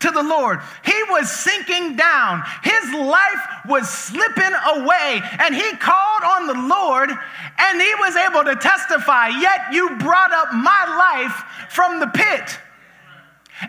to 0.00 0.10
the 0.10 0.22
Lord. 0.22 0.60
He 0.84 1.02
was 1.10 1.30
sinking 1.30 1.96
down. 1.96 2.42
His 2.62 2.92
life 2.94 3.66
was 3.68 3.88
slipping 3.88 4.52
away. 4.66 5.20
And 5.40 5.54
he 5.54 5.70
called 5.76 6.22
on 6.24 6.46
the 6.46 6.68
Lord 6.68 7.10
and 7.10 7.80
he 7.80 7.94
was 7.96 8.16
able 8.16 8.44
to 8.44 8.56
testify, 8.56 9.28
Yet 9.28 9.72
you 9.72 9.96
brought 9.96 10.32
up 10.32 10.52
my 10.52 11.22
life 11.24 11.70
from 11.70 12.00
the 12.00 12.06
pit. 12.08 12.58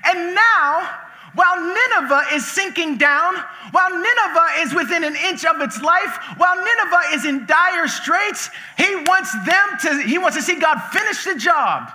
And 0.03 0.35
now, 0.35 1.06
while 1.37 1.61
Nineveh 1.61 2.33
is 2.33 2.43
sinking 2.47 2.97
down, 2.97 3.35
while 3.69 3.91
Nineveh 3.91 4.47
is 4.57 4.73
within 4.73 5.03
an 5.03 5.15
inch 5.15 5.45
of 5.45 5.61
its 5.61 5.79
life, 5.79 6.17
while 6.37 6.55
Nineveh 6.55 7.13
is 7.13 7.25
in 7.25 7.45
dire 7.45 7.87
straits, 7.87 8.49
he 8.75 8.95
wants 8.95 9.31
them 9.45 9.67
to, 9.81 10.01
he 10.01 10.17
wants 10.17 10.35
to 10.35 10.41
see 10.41 10.59
God 10.59 10.79
finish 10.91 11.23
the 11.25 11.35
job. 11.35 11.91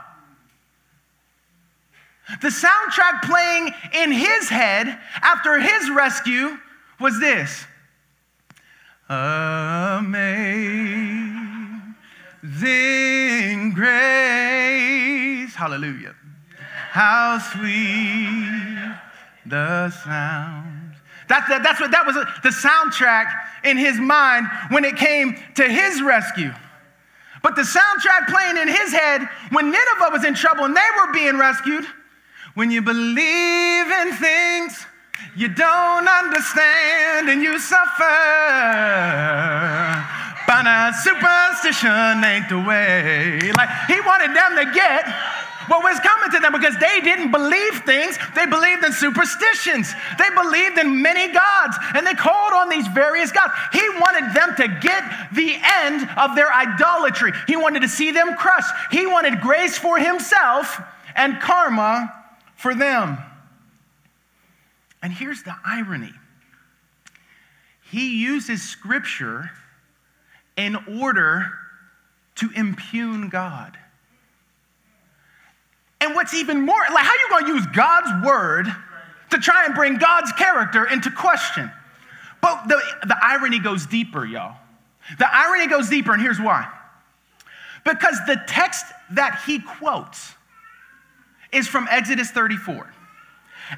The 2.40 2.48
soundtrack 2.48 3.22
playing 3.24 3.74
in 3.94 4.12
his 4.12 4.48
head 4.48 4.96
after 5.22 5.58
his 5.58 5.90
rescue 5.90 6.56
was 7.00 7.18
this 7.18 7.66
Amazing 9.08 9.82
grace. 13.74 15.52
Hallelujah. 15.56 16.14
How 16.92 17.38
sweet 17.40 18.71
the 19.46 19.90
sound. 19.90 20.94
That, 21.28 21.46
that, 21.48 21.62
that's 21.62 21.80
what 21.80 21.90
that 21.92 22.04
was 22.06 22.14
the 22.14 22.50
soundtrack 22.50 23.26
in 23.64 23.76
his 23.76 23.98
mind 23.98 24.48
when 24.70 24.84
it 24.84 24.96
came 24.96 25.36
to 25.54 25.64
his 25.64 26.02
rescue. 26.02 26.52
But 27.42 27.56
the 27.56 27.62
soundtrack 27.62 28.28
playing 28.28 28.56
in 28.56 28.68
his 28.68 28.92
head 28.92 29.28
when 29.50 29.70
Nineveh 29.70 30.10
was 30.12 30.24
in 30.24 30.34
trouble 30.34 30.64
and 30.64 30.76
they 30.76 30.88
were 30.98 31.12
being 31.12 31.38
rescued 31.38 31.86
when 32.54 32.70
you 32.70 32.82
believe 32.82 33.86
in 33.86 34.12
things 34.14 34.86
you 35.36 35.48
don't 35.48 36.08
understand 36.08 37.28
and 37.28 37.42
you 37.42 37.58
suffer. 37.58 38.04
But 40.46 40.66
a 40.66 40.92
superstition 41.02 42.22
ain't 42.22 42.48
the 42.48 42.60
way. 42.60 43.52
Like 43.52 43.70
he 43.86 44.00
wanted 44.02 44.36
them 44.36 44.56
to 44.56 44.72
get 44.74 45.06
what 45.72 45.82
was 45.84 45.98
coming 46.00 46.30
to 46.30 46.38
them 46.38 46.52
because 46.52 46.76
they 46.76 47.00
didn't 47.00 47.30
believe 47.30 47.82
things. 47.86 48.18
They 48.36 48.44
believed 48.44 48.84
in 48.84 48.92
superstitions. 48.92 49.94
They 50.18 50.28
believed 50.28 50.76
in 50.76 51.00
many 51.00 51.32
gods 51.32 51.78
and 51.94 52.06
they 52.06 52.12
called 52.12 52.52
on 52.52 52.68
these 52.68 52.86
various 52.88 53.32
gods. 53.32 53.54
He 53.72 53.80
wanted 53.98 54.34
them 54.34 54.54
to 54.56 54.68
get 54.82 55.02
the 55.32 55.56
end 55.62 56.06
of 56.18 56.36
their 56.36 56.52
idolatry. 56.52 57.32
He 57.46 57.56
wanted 57.56 57.80
to 57.80 57.88
see 57.88 58.10
them 58.10 58.36
crushed. 58.36 58.70
He 58.90 59.06
wanted 59.06 59.40
grace 59.40 59.78
for 59.78 59.98
himself 59.98 60.78
and 61.16 61.40
karma 61.40 62.12
for 62.54 62.74
them. 62.74 63.16
And 65.02 65.10
here's 65.10 65.42
the 65.42 65.54
irony 65.64 66.12
he 67.90 68.22
uses 68.22 68.62
scripture 68.62 69.50
in 70.56 70.76
order 71.00 71.52
to 72.36 72.50
impugn 72.54 73.28
God. 73.28 73.76
And 76.02 76.16
what's 76.16 76.34
even 76.34 76.60
more, 76.60 76.80
like, 76.92 77.04
how 77.04 77.12
are 77.12 77.16
you 77.16 77.28
gonna 77.30 77.46
use 77.54 77.66
God's 77.68 78.26
word 78.26 78.66
to 79.30 79.38
try 79.38 79.66
and 79.66 79.74
bring 79.74 79.98
God's 79.98 80.32
character 80.32 80.84
into 80.84 81.12
question? 81.12 81.70
But 82.40 82.66
the, 82.66 82.82
the 83.06 83.16
irony 83.22 83.60
goes 83.60 83.86
deeper, 83.86 84.26
y'all. 84.26 84.56
The 85.20 85.28
irony 85.32 85.68
goes 85.68 85.88
deeper, 85.88 86.12
and 86.12 86.20
here's 86.20 86.40
why. 86.40 86.68
Because 87.84 88.18
the 88.26 88.42
text 88.48 88.84
that 89.12 89.42
he 89.46 89.60
quotes 89.60 90.34
is 91.52 91.68
from 91.68 91.86
Exodus 91.88 92.32
34. 92.32 92.92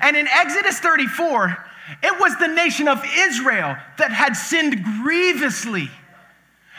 And 0.00 0.16
in 0.16 0.26
Exodus 0.26 0.78
34, 0.78 1.62
it 2.02 2.20
was 2.20 2.38
the 2.38 2.48
nation 2.48 2.88
of 2.88 3.04
Israel 3.18 3.76
that 3.98 4.12
had 4.12 4.32
sinned 4.32 4.82
grievously. 5.02 5.90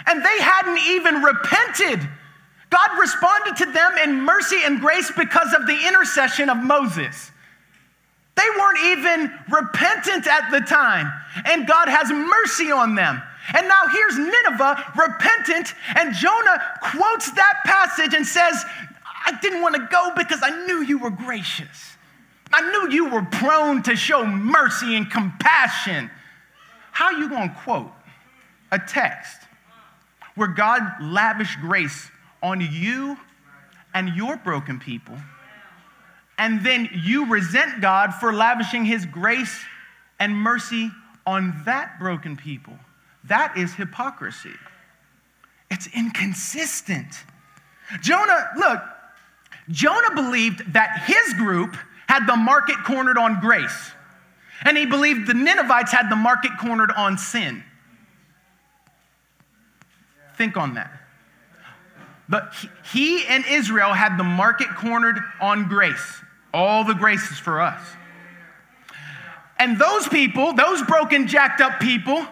And 0.07 0.25
they 0.25 0.39
hadn't 0.39 0.79
even 0.79 1.21
repented. 1.21 1.99
God 2.75 2.99
responded 2.99 3.55
to 3.55 3.71
them 3.71 3.97
in 4.03 4.21
mercy 4.21 4.57
and 4.65 4.81
grace 4.81 5.09
because 5.15 5.53
of 5.53 5.65
the 5.65 5.87
intercession 5.87 6.49
of 6.49 6.57
Moses. 6.57 7.31
They 8.35 8.43
weren't 8.57 8.79
even 8.99 9.31
repentant 9.49 10.27
at 10.27 10.51
the 10.51 10.59
time, 10.59 11.09
and 11.45 11.65
God 11.65 11.87
has 11.87 12.11
mercy 12.11 12.73
on 12.73 12.95
them. 12.95 13.21
And 13.53 13.69
now 13.69 13.83
here's 13.93 14.17
Nineveh 14.17 14.93
repentant, 14.97 15.73
and 15.95 16.13
Jonah 16.13 16.61
quotes 16.81 17.31
that 17.31 17.61
passage 17.63 18.13
and 18.13 18.27
says, 18.27 18.65
I 19.25 19.39
didn't 19.41 19.61
want 19.61 19.75
to 19.75 19.87
go 19.89 20.11
because 20.17 20.41
I 20.43 20.65
knew 20.65 20.81
you 20.81 20.97
were 20.97 21.11
gracious. 21.11 21.95
I 22.51 22.69
knew 22.71 22.93
you 22.93 23.09
were 23.09 23.23
prone 23.23 23.83
to 23.83 23.95
show 23.95 24.25
mercy 24.25 24.97
and 24.97 25.09
compassion. 25.09 26.11
How 26.91 27.05
are 27.05 27.13
you 27.13 27.29
going 27.29 27.51
to 27.51 27.55
quote 27.55 27.91
a 28.73 28.79
text 28.79 29.43
where 30.35 30.49
God 30.49 30.81
lavished 30.99 31.61
grace 31.61 32.11
on 32.45 32.61
you 32.61 33.17
and 33.93 34.09
your 34.15 34.37
broken 34.37 34.79
people 34.79 35.17
and 36.37 36.65
then 36.65 36.89
you 36.93 37.27
resent 37.27 37.81
God 37.81 38.13
for 38.13 38.33
lavishing 38.33 38.85
his 38.85 39.05
grace 39.05 39.63
and 40.19 40.35
mercy 40.35 40.91
on 41.25 41.61
that 41.65 41.97
broken 41.99 42.35
people. 42.35 42.73
That 43.25 43.57
is 43.57 43.73
hypocrisy. 43.73 44.53
It's 45.71 45.87
inconsistent. 45.87 47.23
Jonah, 48.01 48.49
look, 48.57 48.81
Jonah 49.69 50.13
believed 50.13 50.73
that 50.73 51.03
his 51.05 51.33
group 51.35 51.75
had 52.07 52.27
the 52.27 52.35
market 52.35 52.75
cornered 52.85 53.17
on 53.17 53.39
grace, 53.39 53.91
and 54.63 54.77
he 54.77 54.85
believed 54.85 55.27
the 55.27 55.33
Ninevites 55.33 55.91
had 55.91 56.09
the 56.09 56.15
market 56.15 56.51
cornered 56.59 56.91
on 56.91 57.17
sin. 57.17 57.63
Think 60.37 60.57
on 60.57 60.75
that. 60.75 60.91
But 62.27 62.53
he 62.91 63.25
and 63.27 63.45
Israel 63.45 63.93
had 63.93 64.17
the 64.17 64.23
market 64.23 64.67
cornered 64.75 65.19
on 65.41 65.67
grace. 65.67 66.21
All 66.53 66.83
the 66.83 66.93
graces 66.93 67.37
for 67.37 67.61
us. 67.61 67.81
And 69.57 69.79
those 69.79 70.07
people, 70.07 70.53
those 70.53 70.81
broken, 70.83 71.27
jacked 71.27 71.61
up 71.61 71.79
people, 71.79 72.25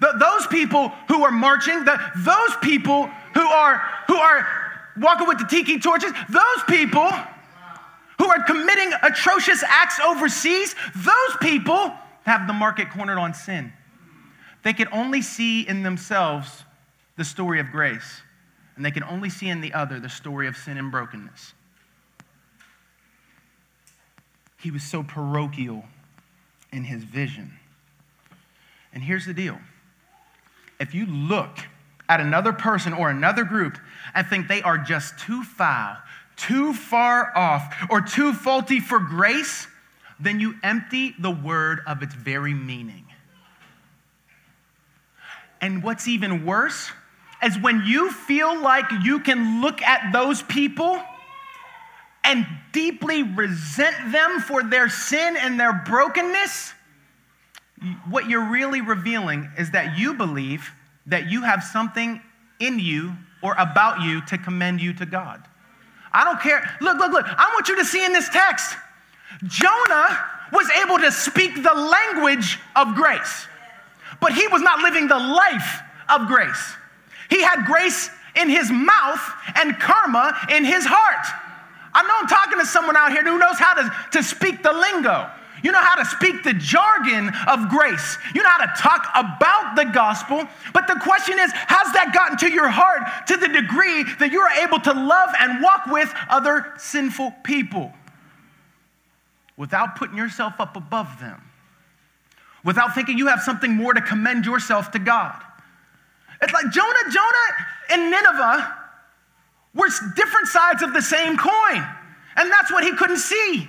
the, 0.00 0.12
those 0.18 0.46
people 0.48 0.88
who 1.08 1.24
are 1.24 1.30
marching, 1.30 1.84
the, 1.84 2.00
those 2.18 2.56
people 2.62 3.06
who 3.34 3.46
are, 3.46 3.82
who 4.06 4.16
are 4.16 4.46
walking 4.96 5.28
with 5.28 5.38
the 5.38 5.46
tiki 5.46 5.78
torches, 5.78 6.12
those 6.28 6.64
people 6.68 7.08
who 8.18 8.26
are 8.26 8.42
committing 8.44 8.92
atrocious 9.02 9.62
acts 9.66 10.00
overseas, 10.00 10.74
those 10.96 11.36
people 11.40 11.92
have 12.24 12.46
the 12.46 12.52
market 12.52 12.90
cornered 12.90 13.18
on 13.18 13.34
sin. 13.34 13.72
They 14.62 14.72
can 14.72 14.88
only 14.92 15.22
see 15.22 15.66
in 15.66 15.82
themselves 15.82 16.64
the 17.16 17.24
story 17.24 17.60
of 17.60 17.70
grace, 17.70 18.22
and 18.76 18.84
they 18.84 18.90
can 18.90 19.04
only 19.04 19.30
see 19.30 19.48
in 19.48 19.60
the 19.60 19.72
other 19.72 20.00
the 20.00 20.08
story 20.08 20.46
of 20.46 20.56
sin 20.56 20.76
and 20.76 20.90
brokenness. 20.90 21.52
He 24.60 24.70
was 24.70 24.82
so 24.82 25.02
parochial 25.02 25.84
in 26.72 26.84
his 26.84 27.04
vision. 27.04 27.52
And 28.92 29.02
here's 29.02 29.26
the 29.26 29.34
deal 29.34 29.58
if 30.80 30.94
you 30.94 31.06
look 31.06 31.58
at 32.08 32.20
another 32.20 32.52
person 32.52 32.92
or 32.92 33.10
another 33.10 33.44
group 33.44 33.78
and 34.14 34.26
think 34.26 34.48
they 34.48 34.62
are 34.62 34.78
just 34.78 35.18
too 35.18 35.42
foul, 35.42 35.96
too 36.36 36.72
far 36.74 37.36
off, 37.36 37.86
or 37.90 38.00
too 38.00 38.32
faulty 38.32 38.80
for 38.80 38.98
grace, 38.98 39.66
then 40.18 40.40
you 40.40 40.54
empty 40.62 41.14
the 41.18 41.30
word 41.30 41.80
of 41.86 42.02
its 42.02 42.14
very 42.14 42.54
meaning. 42.54 43.04
And 45.60 45.82
what's 45.82 46.08
even 46.08 46.44
worse 46.44 46.90
is 47.44 47.58
when 47.58 47.84
you 47.84 48.10
feel 48.10 48.60
like 48.60 48.86
you 49.02 49.20
can 49.20 49.60
look 49.60 49.82
at 49.82 50.12
those 50.12 50.42
people 50.42 51.00
and 52.22 52.46
deeply 52.72 53.22
resent 53.22 53.96
them 54.10 54.40
for 54.40 54.62
their 54.62 54.88
sin 54.88 55.36
and 55.36 55.60
their 55.60 55.72
brokenness, 55.86 56.72
what 58.08 58.28
you're 58.28 58.50
really 58.50 58.80
revealing 58.80 59.50
is 59.58 59.72
that 59.72 59.98
you 59.98 60.14
believe 60.14 60.70
that 61.06 61.30
you 61.30 61.42
have 61.42 61.62
something 61.62 62.20
in 62.60 62.78
you 62.78 63.12
or 63.42 63.54
about 63.58 64.00
you 64.00 64.22
to 64.22 64.38
commend 64.38 64.80
you 64.80 64.94
to 64.94 65.04
God. 65.04 65.46
I 66.12 66.24
don't 66.24 66.40
care. 66.40 66.64
Look, 66.80 66.98
look, 66.98 67.12
look. 67.12 67.26
I 67.28 67.50
want 67.52 67.68
you 67.68 67.76
to 67.76 67.84
see 67.84 68.04
in 68.04 68.12
this 68.12 68.28
text, 68.30 68.76
Jonah 69.44 70.24
was 70.52 70.70
able 70.82 70.98
to 70.98 71.12
speak 71.12 71.62
the 71.62 71.74
language 71.74 72.58
of 72.74 72.94
grace, 72.94 73.46
but 74.20 74.32
he 74.32 74.46
was 74.48 74.62
not 74.62 74.78
living 74.78 75.08
the 75.08 75.18
life 75.18 75.80
of 76.08 76.26
grace. 76.28 76.76
He 77.34 77.42
had 77.42 77.66
grace 77.66 78.10
in 78.36 78.48
his 78.48 78.70
mouth 78.70 79.20
and 79.56 79.76
karma 79.80 80.38
in 80.50 80.64
his 80.64 80.86
heart. 80.86 81.26
I 81.92 82.02
know 82.04 82.14
I'm 82.20 82.28
talking 82.28 82.60
to 82.60 82.64
someone 82.66 82.96
out 82.96 83.10
here 83.10 83.24
who 83.24 83.38
knows 83.38 83.58
how 83.58 83.74
to, 83.74 83.92
to 84.12 84.22
speak 84.22 84.62
the 84.62 84.72
lingo. 84.72 85.28
You 85.64 85.72
know 85.72 85.80
how 85.80 85.96
to 85.96 86.04
speak 86.04 86.44
the 86.44 86.52
jargon 86.52 87.32
of 87.48 87.70
grace. 87.70 88.18
You 88.36 88.42
know 88.44 88.48
how 88.50 88.64
to 88.64 88.80
talk 88.80 89.08
about 89.16 89.74
the 89.74 89.84
gospel. 89.86 90.46
But 90.72 90.86
the 90.86 91.00
question 91.02 91.40
is, 91.40 91.50
has 91.50 91.92
that 91.94 92.12
gotten 92.14 92.38
to 92.38 92.52
your 92.52 92.68
heart 92.68 93.02
to 93.26 93.36
the 93.36 93.48
degree 93.48 94.04
that 94.20 94.30
you 94.30 94.40
are 94.40 94.64
able 94.64 94.78
to 94.78 94.92
love 94.92 95.30
and 95.40 95.60
walk 95.60 95.86
with 95.86 96.14
other 96.28 96.72
sinful 96.78 97.32
people 97.42 97.92
without 99.56 99.96
putting 99.96 100.16
yourself 100.16 100.60
up 100.60 100.76
above 100.76 101.18
them? 101.18 101.42
Without 102.62 102.94
thinking 102.94 103.18
you 103.18 103.26
have 103.26 103.40
something 103.40 103.72
more 103.72 103.92
to 103.92 104.00
commend 104.00 104.46
yourself 104.46 104.92
to 104.92 105.00
God. 105.00 105.42
It's 106.44 106.52
like 106.52 106.70
Jonah, 106.70 107.10
Jonah 107.10 107.66
and 107.90 108.10
Nineveh 108.10 108.78
were 109.74 109.88
different 110.14 110.46
sides 110.48 110.82
of 110.82 110.92
the 110.92 111.00
same 111.00 111.38
coin. 111.38 111.86
And 112.36 112.50
that's 112.50 112.70
what 112.70 112.84
he 112.84 112.92
couldn't 112.92 113.16
see. 113.16 113.66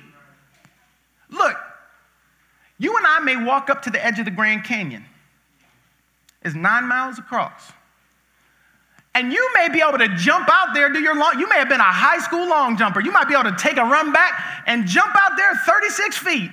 Look, 1.30 1.56
you 2.78 2.98
and 2.98 3.08
I 3.08 3.20
may 3.20 3.38
walk 3.38 3.70
up 3.70 3.84
to 3.84 3.90
the 3.90 4.06
edge 4.06 4.20
of 4.20 4.26
the 4.26 4.32
Grand 4.32 4.66
Canyon. 4.66 5.06
It's 6.42 6.54
nine 6.54 6.86
miles 6.86 7.18
across. 7.18 7.72
And 9.16 9.32
you 9.32 9.50
may 9.56 9.70
be 9.70 9.82
able 9.82 9.98
to 10.00 10.10
jump 10.18 10.50
out 10.52 10.74
there, 10.74 10.92
do 10.92 11.00
your 11.00 11.16
long, 11.16 11.40
you 11.40 11.48
may 11.48 11.56
have 11.56 11.70
been 11.70 11.80
a 11.80 11.84
high 11.84 12.20
school 12.20 12.46
long 12.50 12.78
jumper. 12.78 13.00
You 13.00 13.14
might 13.14 13.30
be 13.30 13.34
able 13.34 13.50
to 13.50 13.56
take 13.56 13.78
a 13.78 13.84
run 13.84 14.12
back 14.12 14.64
and 14.68 14.86
jump 14.86 15.16
out 15.16 15.38
there 15.38 15.56
36 15.66 16.18
feet. 16.18 16.52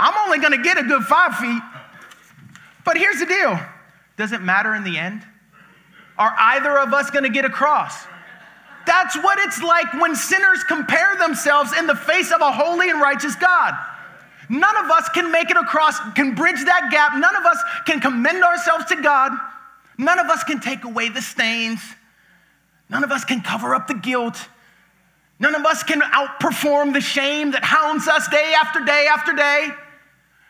I'm 0.00 0.14
only 0.26 0.40
gonna 0.40 0.60
get 0.60 0.76
a 0.76 0.82
good 0.82 1.04
five 1.04 1.36
feet. 1.36 1.62
But 2.84 2.96
here's 2.96 3.20
the 3.20 3.26
deal 3.26 3.60
does 4.16 4.32
it 4.32 4.42
matter 4.42 4.74
in 4.74 4.84
the 4.84 4.98
end? 4.98 5.22
Are 6.16 6.34
either 6.38 6.78
of 6.78 6.92
us 6.94 7.10
gonna 7.10 7.28
get 7.28 7.44
across? 7.44 8.06
That's 8.86 9.16
what 9.16 9.38
it's 9.40 9.62
like 9.62 9.92
when 9.94 10.14
sinners 10.14 10.62
compare 10.64 11.16
themselves 11.16 11.72
in 11.76 11.86
the 11.86 11.94
face 11.94 12.30
of 12.30 12.40
a 12.40 12.52
holy 12.52 12.90
and 12.90 13.00
righteous 13.00 13.34
God. 13.36 13.74
None 14.48 14.76
of 14.76 14.90
us 14.90 15.08
can 15.08 15.32
make 15.32 15.50
it 15.50 15.56
across, 15.56 15.98
can 16.14 16.34
bridge 16.34 16.62
that 16.64 16.90
gap. 16.90 17.14
None 17.14 17.36
of 17.36 17.44
us 17.44 17.58
can 17.86 18.00
commend 18.00 18.44
ourselves 18.44 18.84
to 18.86 18.96
God. 18.96 19.32
None 19.96 20.18
of 20.18 20.26
us 20.26 20.44
can 20.44 20.60
take 20.60 20.84
away 20.84 21.08
the 21.08 21.22
stains. 21.22 21.80
None 22.90 23.04
of 23.04 23.10
us 23.10 23.24
can 23.24 23.40
cover 23.40 23.74
up 23.74 23.88
the 23.88 23.94
guilt. 23.94 24.48
None 25.38 25.54
of 25.54 25.64
us 25.64 25.82
can 25.82 26.00
outperform 26.00 26.92
the 26.92 27.00
shame 27.00 27.52
that 27.52 27.64
hounds 27.64 28.06
us 28.06 28.28
day 28.28 28.54
after 28.62 28.84
day 28.84 29.06
after 29.10 29.32
day. 29.32 29.68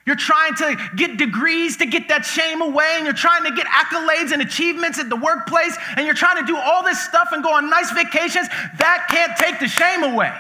You're 0.07 0.17
trying 0.17 0.55
to 0.57 0.77
get 0.97 1.17
degrees 1.17 1.79
to 1.79 1.87
get 1.87 2.09
that 2.09 2.27
shame 2.27 2.61
away, 2.61 2.95
and 2.97 3.05
you're 3.07 3.15
trying 3.15 3.45
to 3.45 3.53
get 3.53 3.67
accolades 3.67 4.33
and 4.33 4.43
achievements 4.43 4.99
at 4.99 5.09
the 5.09 5.17
workplace, 5.17 5.77
and 5.97 6.05
you're 6.05 6.15
trying 6.15 6.45
to 6.45 6.47
do 6.47 6.59
all 6.59 6.83
this 6.83 7.03
stuff 7.03 7.29
and 7.33 7.43
go 7.43 7.55
on 7.55 7.71
nice 7.71 7.91
vacations. 7.93 8.49
That 8.79 9.07
can't 9.11 9.37
take 9.39 9.61
the 9.61 9.69
shame 9.69 10.03
away. 10.03 10.33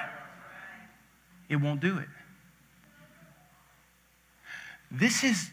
It 1.48 1.57
won't 1.57 1.81
do 1.81 1.96
it. 1.98 2.09
This 4.90 5.24
is, 5.24 5.50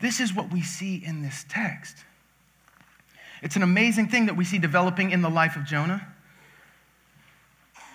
this 0.00 0.20
is 0.20 0.34
what 0.34 0.50
we 0.50 0.62
see 0.62 0.96
in 0.96 1.22
this 1.22 1.44
text. 1.48 1.96
It's 3.42 3.56
an 3.56 3.62
amazing 3.62 4.08
thing 4.08 4.26
that 4.26 4.36
we 4.36 4.44
see 4.46 4.58
developing 4.58 5.10
in 5.10 5.20
the 5.20 5.28
life 5.28 5.56
of 5.56 5.64
Jonah. 5.66 6.06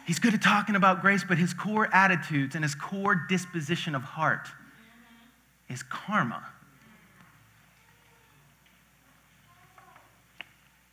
He's 0.05 0.19
good 0.19 0.35
at 0.35 0.43
talking 0.43 0.75
about 0.75 1.01
grace, 1.01 1.23
but 1.27 1.39
his 1.39 1.55
core 1.55 1.89
attitudes 1.91 2.53
and 2.53 2.63
his 2.63 2.75
core 2.75 3.15
disposition 3.15 3.95
of 3.95 4.03
heart 4.03 4.47
is 5.69 5.83
karma. 5.83 6.43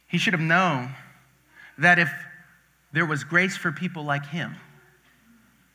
He 0.08 0.18
should 0.18 0.34
have 0.34 0.42
known 0.42 0.94
that 1.78 1.98
if 1.98 2.10
there 2.92 3.06
was 3.06 3.24
grace 3.24 3.56
for 3.56 3.72
people 3.72 4.04
like 4.04 4.26
him, 4.26 4.56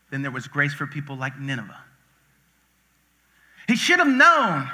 then 0.10 0.22
there 0.22 0.32
was 0.32 0.48
grace 0.48 0.74
for 0.74 0.88
people 0.88 1.16
like 1.16 1.40
Nineveh. 1.40 1.80
He 3.68 3.76
should 3.76 4.00
have 4.00 4.08
known. 4.08 4.70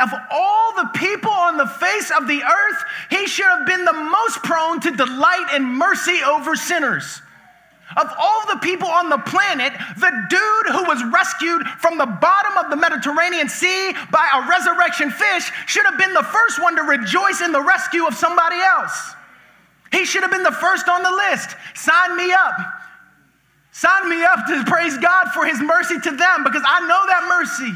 Of 0.00 0.10
all 0.30 0.74
the 0.76 0.90
people 0.94 1.30
on 1.30 1.56
the 1.56 1.66
face 1.66 2.12
of 2.16 2.28
the 2.28 2.42
earth, 2.42 2.84
he 3.10 3.26
should 3.26 3.46
have 3.46 3.66
been 3.66 3.84
the 3.84 3.92
most 3.92 4.42
prone 4.42 4.80
to 4.80 4.92
delight 4.92 5.54
in 5.54 5.64
mercy 5.64 6.20
over 6.24 6.54
sinners. 6.54 7.20
Of 7.96 8.08
all 8.18 8.46
the 8.48 8.60
people 8.60 8.88
on 8.88 9.08
the 9.08 9.18
planet, 9.18 9.72
the 9.96 10.12
dude 10.30 10.74
who 10.74 10.84
was 10.84 11.02
rescued 11.12 11.66
from 11.78 11.98
the 11.98 12.06
bottom 12.06 12.56
of 12.58 12.70
the 12.70 12.76
Mediterranean 12.76 13.48
Sea 13.48 13.92
by 14.10 14.28
a 14.34 14.48
resurrection 14.48 15.10
fish 15.10 15.50
should 15.66 15.84
have 15.84 15.98
been 15.98 16.14
the 16.14 16.22
first 16.22 16.62
one 16.62 16.76
to 16.76 16.82
rejoice 16.82 17.40
in 17.40 17.52
the 17.52 17.62
rescue 17.62 18.06
of 18.06 18.14
somebody 18.14 18.56
else. 18.56 19.14
He 19.92 20.04
should 20.04 20.22
have 20.22 20.30
been 20.30 20.42
the 20.42 20.50
first 20.50 20.88
on 20.88 21.02
the 21.02 21.10
list. 21.10 21.54
Sign 21.74 22.16
me 22.16 22.32
up. 22.32 22.54
Sign 23.72 24.08
me 24.08 24.22
up 24.22 24.46
to 24.46 24.64
praise 24.66 24.96
God 24.98 25.28
for 25.32 25.46
his 25.46 25.60
mercy 25.60 25.98
to 26.00 26.10
them 26.10 26.44
because 26.44 26.62
I 26.66 26.80
know 26.80 27.06
that 27.06 27.26
mercy. 27.28 27.72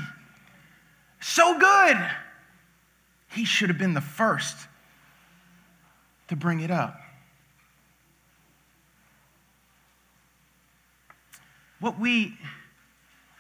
So 1.21 1.59
good. 1.59 1.97
He 3.33 3.45
should 3.45 3.69
have 3.69 3.79
been 3.79 3.95
the 3.95 4.01
first 4.01 4.57
to 6.29 6.37
bring 6.37 6.61
it 6.61 6.71
up. 6.71 7.01
What 11.81 11.99
we, 11.99 12.37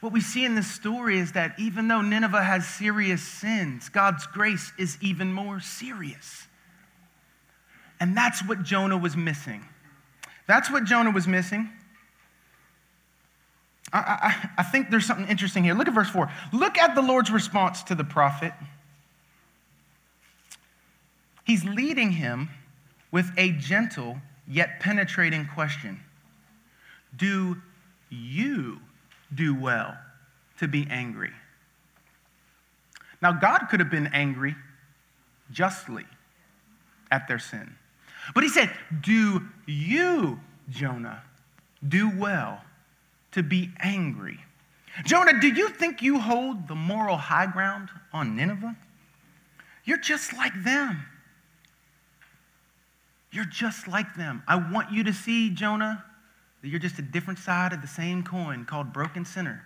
what 0.00 0.12
we 0.12 0.20
see 0.20 0.44
in 0.44 0.54
this 0.54 0.70
story 0.70 1.18
is 1.18 1.32
that 1.32 1.58
even 1.58 1.88
though 1.88 2.02
Nineveh 2.02 2.42
has 2.42 2.66
serious 2.66 3.22
sins, 3.22 3.88
God's 3.88 4.26
grace 4.26 4.72
is 4.78 4.98
even 5.00 5.32
more 5.32 5.60
serious. 5.60 6.46
And 7.98 8.16
that's 8.16 8.46
what 8.46 8.62
Jonah 8.62 8.98
was 8.98 9.16
missing. 9.16 9.64
That's 10.46 10.70
what 10.70 10.84
Jonah 10.84 11.10
was 11.10 11.26
missing. 11.26 11.70
I, 13.92 13.98
I, 13.98 14.50
I 14.58 14.62
think 14.64 14.90
there's 14.90 15.06
something 15.06 15.28
interesting 15.28 15.64
here. 15.64 15.74
Look 15.74 15.88
at 15.88 15.94
verse 15.94 16.10
4. 16.10 16.30
Look 16.52 16.76
at 16.76 16.94
the 16.94 17.02
Lord's 17.02 17.30
response 17.30 17.82
to 17.84 17.94
the 17.94 18.04
prophet. 18.04 18.52
He's 21.44 21.64
leading 21.64 22.10
him 22.10 22.50
with 23.12 23.30
a 23.36 23.52
gentle 23.52 24.18
yet 24.48 24.80
penetrating 24.80 25.46
question 25.46 26.00
Do 27.16 27.62
you 28.08 28.80
do 29.34 29.54
well 29.54 29.96
to 30.58 30.68
be 30.68 30.86
angry? 30.90 31.32
Now, 33.22 33.32
God 33.32 33.66
could 33.70 33.80
have 33.80 33.90
been 33.90 34.08
angry 34.08 34.54
justly 35.50 36.04
at 37.10 37.28
their 37.28 37.38
sin. 37.38 37.74
But 38.34 38.42
he 38.42 38.48
said, 38.48 38.70
Do 39.00 39.42
you, 39.66 40.40
Jonah, 40.68 41.22
do 41.86 42.10
well 42.16 42.62
to 43.32 43.42
be 43.42 43.70
angry? 43.80 44.40
Jonah, 45.04 45.40
do 45.40 45.48
you 45.48 45.68
think 45.68 46.02
you 46.02 46.18
hold 46.18 46.68
the 46.68 46.74
moral 46.74 47.16
high 47.16 47.46
ground 47.46 47.90
on 48.12 48.34
Nineveh? 48.34 48.76
You're 49.84 49.98
just 49.98 50.32
like 50.32 50.52
them. 50.64 51.04
You're 53.30 53.44
just 53.44 53.86
like 53.86 54.14
them. 54.16 54.42
I 54.48 54.56
want 54.56 54.92
you 54.92 55.04
to 55.04 55.12
see, 55.12 55.50
Jonah, 55.50 56.04
that 56.62 56.68
you're 56.68 56.80
just 56.80 56.98
a 56.98 57.02
different 57.02 57.38
side 57.38 57.72
of 57.72 57.82
the 57.82 57.88
same 57.88 58.22
coin 58.22 58.64
called 58.64 58.92
broken 58.92 59.24
sinner. 59.24 59.64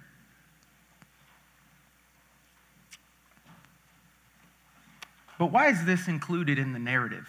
But 5.39 5.53
why 5.53 5.69
is 5.69 5.85
this 5.87 6.07
included 6.07 6.59
in 6.59 6.75
the 6.75 6.79
narrative? 6.79 7.27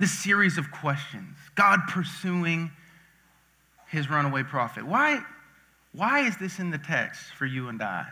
This 0.00 0.10
series 0.10 0.58
of 0.58 0.72
questions, 0.72 1.36
God 1.54 1.80
pursuing 1.88 2.72
his 3.86 4.10
runaway 4.10 4.42
prophet. 4.42 4.84
Why, 4.84 5.22
why 5.92 6.26
is 6.26 6.36
this 6.36 6.58
in 6.58 6.72
the 6.72 6.78
text 6.78 7.22
for 7.38 7.46
you 7.46 7.68
and 7.68 7.80
I? 7.80 8.06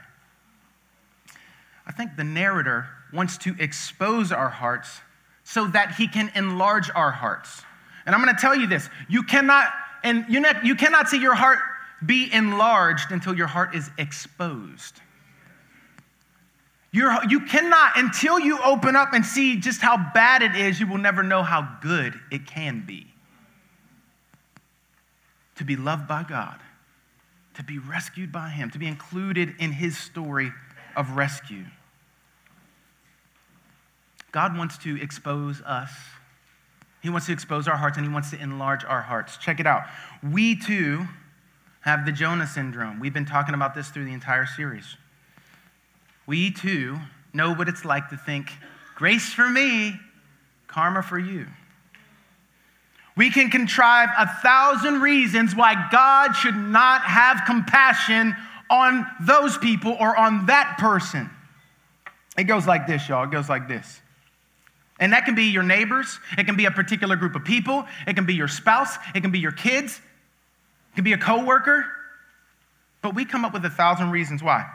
I 1.85 1.91
think 1.91 2.17
the 2.17 2.23
narrator 2.25 2.87
wants 3.13 3.37
to 3.39 3.57
expose 3.59 4.31
our 4.31 4.49
hearts 4.49 5.01
so 5.43 5.67
that 5.67 5.97
he 5.97 6.07
can 6.07 6.31
enlarge 6.37 6.89
our 6.95 7.11
hearts. 7.11 7.63
And 8.07 8.15
I'm 8.15 8.23
going 8.23 8.35
to 8.35 8.41
tell 8.41 8.55
you 8.55 8.67
this 8.67 8.89
you 9.09 9.25
cannot, 9.25 9.73
and 10.05 10.25
you, 10.29 10.45
you 10.63 10.75
cannot 10.75 11.09
see 11.09 11.21
your 11.21 11.35
heart 11.35 11.59
be 12.05 12.33
enlarged 12.33 13.13
until 13.13 13.37
your 13.37 13.47
heart 13.47 13.75
is 13.75 13.91
exposed. 13.99 15.01
You're, 16.91 17.17
you 17.29 17.41
cannot, 17.41 17.93
until 17.97 18.39
you 18.39 18.59
open 18.63 18.97
up 18.97 19.15
and 19.15 19.25
see 19.25 19.57
just 19.57 19.81
how 19.81 19.97
bad 20.13 20.43
it 20.43 20.55
is, 20.55 20.79
you 20.79 20.87
will 20.87 20.99
never 20.99 21.23
know 21.23 21.43
how 21.43 21.79
good 21.81 22.15
it 22.31 22.47
can 22.47 22.85
be. 22.87 23.07
To 25.57 25.65
be 25.65 25.77
loved 25.77 26.07
by 26.07 26.23
God, 26.23 26.61
to 27.55 27.63
be 27.63 27.79
rescued 27.79 28.31
by 28.31 28.51
Him, 28.51 28.71
to 28.71 28.79
be 28.79 28.87
included 28.87 29.55
in 29.59 29.73
His 29.73 29.97
story 29.97 30.53
of 30.95 31.13
rescue. 31.13 31.65
God 34.33 34.57
wants 34.57 34.77
to 34.79 35.01
expose 35.01 35.63
us. 35.63 35.91
He 37.03 37.11
wants 37.11 37.27
to 37.27 37.33
expose 37.33 37.69
our 37.69 37.77
hearts 37.77 37.97
and 37.97 38.07
He 38.07 38.13
wants 38.13 38.31
to 38.31 38.41
enlarge 38.41 38.85
our 38.85 39.03
hearts. 39.03 39.37
Check 39.37 39.61
it 39.61 39.67
out. 39.67 39.83
We 40.23 40.57
too 40.57 41.07
have 41.81 42.07
the 42.07 42.13
Jonah 42.13 42.47
syndrome. 42.47 43.01
We've 43.01 43.15
been 43.15 43.27
talking 43.27 43.55
about 43.55 43.75
this 43.75 43.89
through 43.89 44.05
the 44.05 44.13
entire 44.13 44.47
series 44.47 44.97
we 46.27 46.51
too 46.51 46.99
know 47.33 47.55
what 47.55 47.69
it's 47.69 47.85
like 47.85 48.11
to 48.11 48.17
think 48.17 48.53
grace 48.95 49.33
for 49.33 49.49
me, 49.49 49.99
karma 50.69 51.03
for 51.03 51.19
you. 51.19 51.47
We 53.17 53.31
can 53.31 53.51
contrive 53.51 54.09
a 54.19 54.27
thousand 54.27 55.01
reasons 55.01 55.55
why 55.55 55.89
God 55.91 56.33
should 56.33 56.57
not 56.57 57.03
have 57.03 57.43
compassion 57.45 58.35
on 58.71 59.07
those 59.21 59.59
people 59.59 59.97
or 60.01 60.17
on 60.17 60.47
that 60.47 60.77
person. 60.79 61.29
It 62.39 62.45
goes 62.45 62.67
like 62.67 62.87
this, 62.87 63.07
y'all. 63.09 63.25
It 63.25 63.31
goes 63.31 63.51
like 63.51 63.69
this. 63.69 64.01
And 65.01 65.13
that 65.13 65.25
can 65.25 65.35
be 65.35 65.45
your 65.45 65.63
neighbors, 65.63 66.19
it 66.39 66.45
can 66.45 66.57
be 66.57 66.67
a 66.67 66.71
particular 66.71 67.17
group 67.17 67.35
of 67.35 67.45
people, 67.45 67.85
it 68.07 68.15
can 68.15 68.27
be 68.27 68.35
your 68.35 68.49
spouse, 68.49 68.97
it 69.15 69.23
can 69.23 69.31
be 69.31 69.41
your 69.41 69.53
kids, 69.53 70.01
it 70.93 70.95
can 70.95 71.05
be 71.05 71.13
a 71.13 71.19
coworker. 71.19 71.87
But 73.01 73.15
we 73.15 73.25
come 73.25 73.45
up 73.45 73.53
with 73.53 73.65
a 73.65 73.71
thousand 73.71 74.11
reasons 74.11 74.43
why 74.43 74.71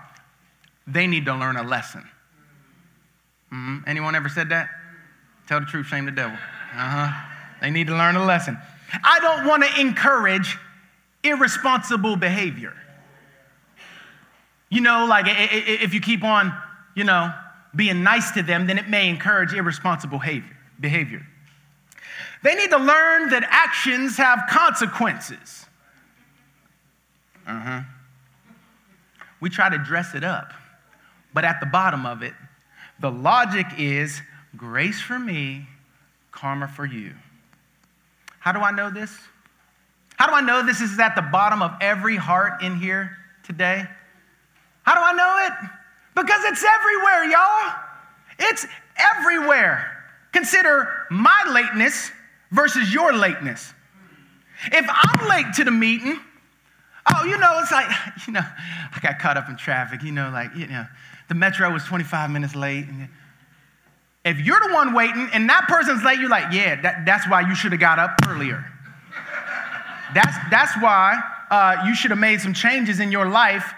they 0.85 1.07
need 1.07 1.25
to 1.25 1.33
learn 1.33 1.55
a 1.55 1.63
lesson. 1.63 2.01
Mm-hmm. 3.53 3.77
Anyone 3.87 4.15
ever 4.15 4.27
said 4.27 4.49
that? 4.49 4.69
Tell 5.47 5.61
the 5.61 5.65
truth, 5.65 5.87
shame 5.87 6.05
the 6.05 6.11
devil. 6.11 6.37
Uh 6.73 6.89
huh. 6.89 7.29
They 7.61 7.69
need 7.69 7.87
to 7.87 7.95
learn 7.95 8.15
a 8.15 8.25
lesson. 8.25 8.57
I 9.03 9.19
don't 9.19 9.47
want 9.47 9.63
to 9.63 9.79
encourage 9.79 10.57
irresponsible 11.23 12.15
behavior. 12.15 12.73
You 14.69 14.81
know, 14.81 15.05
like 15.05 15.25
if 15.27 15.93
you 15.93 16.01
keep 16.01 16.23
on, 16.23 16.53
you 16.95 17.05
know, 17.05 17.33
being 17.77 18.03
nice 18.03 18.31
to 18.31 18.43
them, 18.43 18.67
then 18.67 18.77
it 18.77 18.89
may 18.89 19.07
encourage 19.07 19.53
irresponsible 19.53 20.19
behavior. 20.79 21.25
They 22.43 22.55
need 22.55 22.71
to 22.71 22.77
learn 22.77 23.29
that 23.29 23.47
actions 23.49 24.17
have 24.17 24.41
consequences. 24.49 25.65
Uh 27.47 27.59
huh. 27.59 27.81
We 29.39 29.49
try 29.49 29.69
to 29.69 29.77
dress 29.77 30.15
it 30.15 30.23
up. 30.23 30.53
But 31.33 31.45
at 31.45 31.59
the 31.59 31.65
bottom 31.67 32.05
of 32.05 32.23
it, 32.23 32.33
the 32.99 33.11
logic 33.11 33.67
is 33.77 34.21
grace 34.55 34.99
for 34.99 35.19
me, 35.19 35.67
karma 36.31 36.67
for 36.67 36.85
you. 36.85 37.13
How 38.39 38.51
do 38.51 38.59
I 38.59 38.71
know 38.71 38.89
this? 38.89 39.15
How 40.15 40.25
do 40.25 40.33
I 40.33 40.41
know 40.41 40.65
this 40.65 40.81
is 40.81 40.97
at 40.99 41.15
the 41.15 41.21
bottom 41.21 41.61
of 41.61 41.75
every 41.79 42.15
heart 42.15 42.63
in 42.63 42.75
here 42.75 43.15
today? 43.43 43.85
How 44.81 44.95
do 44.95 45.01
I 45.01 45.13
know 45.13 45.45
it? 45.45 45.69
Because 46.17 46.43
it's 46.45 46.63
everywhere, 46.63 47.25
y'all. 47.25 47.73
It's 48.39 48.65
everywhere. 48.97 50.03
Consider 50.31 50.89
my 51.11 51.43
lateness 51.53 52.11
versus 52.51 52.91
your 52.91 53.13
lateness. 53.13 53.71
If 54.71 54.87
I'm 54.89 55.29
late 55.29 55.53
to 55.57 55.63
the 55.63 55.69
meeting, 55.71 56.19
oh, 57.13 57.23
you 57.23 57.37
know, 57.37 57.59
it's 57.59 57.71
like, 57.71 57.87
you 58.27 58.33
know, 58.33 58.41
I 58.41 58.99
got 58.99 59.19
caught 59.19 59.37
up 59.37 59.47
in 59.47 59.57
traffic, 59.57 60.01
you 60.01 60.11
know, 60.11 60.31
like, 60.31 60.55
you 60.55 60.65
know, 60.65 60.87
the 61.29 61.35
metro 61.35 61.71
was 61.71 61.83
25 61.83 62.31
minutes 62.31 62.55
late. 62.55 62.87
And 62.87 63.09
If 64.25 64.39
you're 64.39 64.59
the 64.59 64.73
one 64.73 64.95
waiting 64.95 65.29
and 65.33 65.47
that 65.49 65.67
person's 65.67 66.03
late, 66.03 66.19
you're 66.19 66.29
like, 66.29 66.51
yeah, 66.51 66.81
that, 66.81 67.05
that's 67.05 67.29
why 67.29 67.41
you 67.41 67.53
should 67.53 67.73
have 67.73 67.81
got 67.81 67.99
up 67.99 68.19
earlier. 68.27 68.65
that's, 70.15 70.35
that's 70.49 70.73
why 70.81 71.21
uh, 71.51 71.83
you 71.85 71.93
should 71.93 72.09
have 72.09 72.19
made 72.19 72.41
some 72.41 72.55
changes 72.55 72.99
in 72.99 73.11
your 73.11 73.29
life 73.29 73.71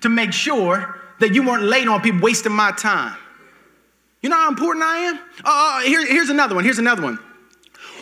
to 0.00 0.08
make 0.08 0.32
sure 0.32 1.00
that 1.20 1.34
you 1.34 1.46
weren't 1.46 1.64
late 1.64 1.88
on 1.88 2.00
people 2.00 2.20
wasting 2.20 2.52
my 2.52 2.72
time. 2.72 3.16
You 4.22 4.30
know 4.30 4.36
how 4.36 4.48
important 4.48 4.84
I 4.84 4.96
am? 4.98 5.16
Uh, 5.16 5.20
uh 5.44 5.80
here, 5.80 6.06
here's 6.06 6.30
another 6.30 6.54
one. 6.54 6.64
Here's 6.64 6.78
another 6.78 7.02
one. 7.02 7.18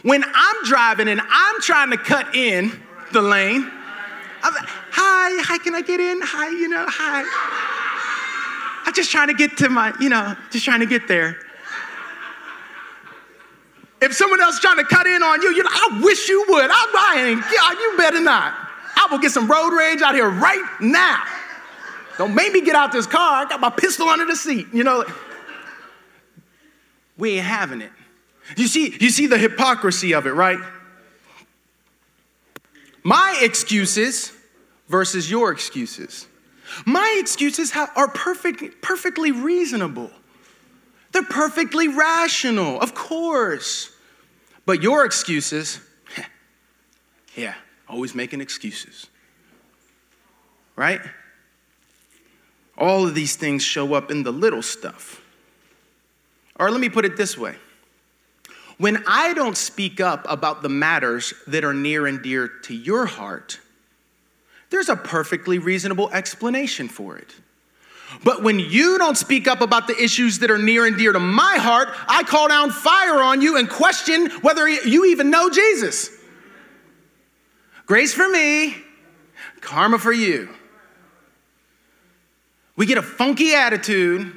When 0.02 0.24
I'm 0.24 0.64
driving 0.64 1.08
and 1.08 1.20
I'm 1.20 1.60
trying 1.60 1.90
to 1.90 1.96
cut 1.96 2.34
in 2.34 2.72
the 3.12 3.22
lane, 3.22 3.70
I'm 4.42 4.54
like, 4.54 4.66
hi, 4.66 5.42
hi, 5.42 5.58
can 5.58 5.74
I 5.74 5.82
get 5.82 6.00
in? 6.00 6.20
Hi, 6.22 6.48
you 6.48 6.68
know, 6.68 6.84
hi. 6.88 7.22
I'm 8.84 8.94
just 8.94 9.10
trying 9.10 9.28
to 9.28 9.34
get 9.34 9.56
to 9.58 9.68
my, 9.68 9.94
you 10.00 10.08
know, 10.08 10.34
just 10.50 10.64
trying 10.64 10.80
to 10.80 10.86
get 10.86 11.06
there. 11.06 11.36
If 14.00 14.14
someone 14.14 14.40
else 14.40 14.58
trying 14.58 14.78
to 14.78 14.84
cut 14.84 15.06
in 15.06 15.22
on 15.22 15.42
you, 15.42 15.50
you 15.54 15.62
know, 15.62 15.70
I 15.72 16.00
wish 16.02 16.28
you 16.28 16.44
would. 16.48 16.68
I, 16.68 17.14
I 17.14 17.22
ain't, 17.28 17.40
God, 17.40 17.78
you 17.78 17.94
better 17.96 18.20
not. 18.20 18.52
I 18.96 19.06
will 19.10 19.18
get 19.18 19.30
some 19.30 19.48
road 19.48 19.70
rage 19.70 20.02
out 20.02 20.14
here 20.14 20.28
right 20.28 20.64
now. 20.80 21.22
Don't 22.22 22.36
make 22.36 22.52
me 22.52 22.60
get 22.60 22.76
out 22.76 22.92
this 22.92 23.08
car. 23.08 23.44
I 23.44 23.48
got 23.48 23.58
my 23.58 23.68
pistol 23.68 24.08
under 24.08 24.24
the 24.24 24.36
seat. 24.36 24.68
You 24.72 24.84
know, 24.84 25.04
we 27.18 27.32
ain't 27.32 27.44
having 27.44 27.80
it. 27.80 27.90
You 28.56 28.68
see, 28.68 28.96
you 29.00 29.10
see 29.10 29.26
the 29.26 29.36
hypocrisy 29.36 30.14
of 30.14 30.24
it, 30.28 30.30
right? 30.30 30.60
My 33.02 33.40
excuses 33.42 34.30
versus 34.86 35.28
your 35.32 35.50
excuses. 35.50 36.28
My 36.86 37.16
excuses 37.18 37.72
are 37.74 38.06
perfect, 38.06 38.80
perfectly 38.80 39.32
reasonable. 39.32 40.12
They're 41.10 41.24
perfectly 41.24 41.88
rational, 41.88 42.80
of 42.80 42.94
course. 42.94 43.90
But 44.64 44.80
your 44.80 45.04
excuses, 45.04 45.80
yeah, 47.34 47.54
always 47.88 48.14
making 48.14 48.40
excuses. 48.40 49.08
Right? 50.76 51.00
All 52.78 53.06
of 53.06 53.14
these 53.14 53.36
things 53.36 53.62
show 53.62 53.94
up 53.94 54.10
in 54.10 54.22
the 54.22 54.32
little 54.32 54.62
stuff. 54.62 55.22
Or 56.58 56.70
let 56.70 56.80
me 56.80 56.88
put 56.88 57.04
it 57.04 57.16
this 57.16 57.36
way 57.36 57.56
when 58.78 59.04
I 59.06 59.32
don't 59.34 59.56
speak 59.56 60.00
up 60.00 60.26
about 60.28 60.62
the 60.62 60.68
matters 60.68 61.34
that 61.46 61.62
are 61.62 61.74
near 61.74 62.06
and 62.06 62.20
dear 62.20 62.48
to 62.64 62.74
your 62.74 63.06
heart, 63.06 63.60
there's 64.70 64.88
a 64.88 64.96
perfectly 64.96 65.58
reasonable 65.58 66.10
explanation 66.10 66.88
for 66.88 67.16
it. 67.16 67.32
But 68.24 68.42
when 68.42 68.58
you 68.58 68.98
don't 68.98 69.16
speak 69.16 69.46
up 69.46 69.60
about 69.60 69.86
the 69.86 70.02
issues 70.02 70.40
that 70.40 70.50
are 70.50 70.58
near 70.58 70.86
and 70.86 70.96
dear 70.98 71.12
to 71.12 71.20
my 71.20 71.58
heart, 71.58 71.90
I 72.08 72.24
call 72.24 72.48
down 72.48 72.70
fire 72.70 73.22
on 73.22 73.40
you 73.40 73.56
and 73.56 73.68
question 73.68 74.30
whether 74.40 74.68
you 74.68 75.06
even 75.06 75.30
know 75.30 75.48
Jesus. 75.48 76.10
Grace 77.86 78.12
for 78.12 78.28
me, 78.28 78.76
karma 79.60 79.98
for 79.98 80.12
you. 80.12 80.48
We 82.76 82.86
get 82.86 82.98
a 82.98 83.02
funky 83.02 83.54
attitude 83.54 84.32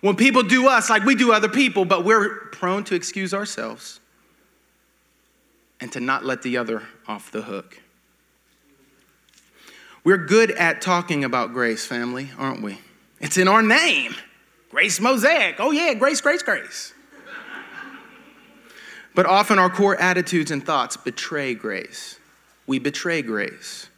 when 0.00 0.16
people 0.16 0.42
do 0.42 0.68
us 0.68 0.90
like 0.90 1.04
we 1.04 1.14
do 1.14 1.32
other 1.32 1.48
people, 1.48 1.84
but 1.84 2.04
we're 2.04 2.46
prone 2.52 2.84
to 2.84 2.94
excuse 2.94 3.34
ourselves 3.34 4.00
and 5.80 5.90
to 5.92 6.00
not 6.00 6.24
let 6.24 6.42
the 6.42 6.56
other 6.56 6.82
off 7.06 7.30
the 7.30 7.42
hook. 7.42 7.80
We're 10.04 10.18
good 10.18 10.50
at 10.52 10.80
talking 10.80 11.24
about 11.24 11.52
grace, 11.52 11.84
family, 11.84 12.30
aren't 12.38 12.62
we? 12.62 12.78
It's 13.20 13.36
in 13.36 13.48
our 13.48 13.62
name. 13.62 14.14
Grace 14.70 15.00
Mosaic. 15.00 15.56
Oh, 15.58 15.72
yeah, 15.72 15.92
grace, 15.94 16.20
grace, 16.20 16.42
grace. 16.42 16.94
but 19.14 19.26
often 19.26 19.58
our 19.58 19.68
core 19.68 20.00
attitudes 20.00 20.50
and 20.50 20.64
thoughts 20.64 20.96
betray 20.96 21.54
grace. 21.54 22.18
We 22.66 22.78
betray 22.78 23.20
grace. 23.20 23.89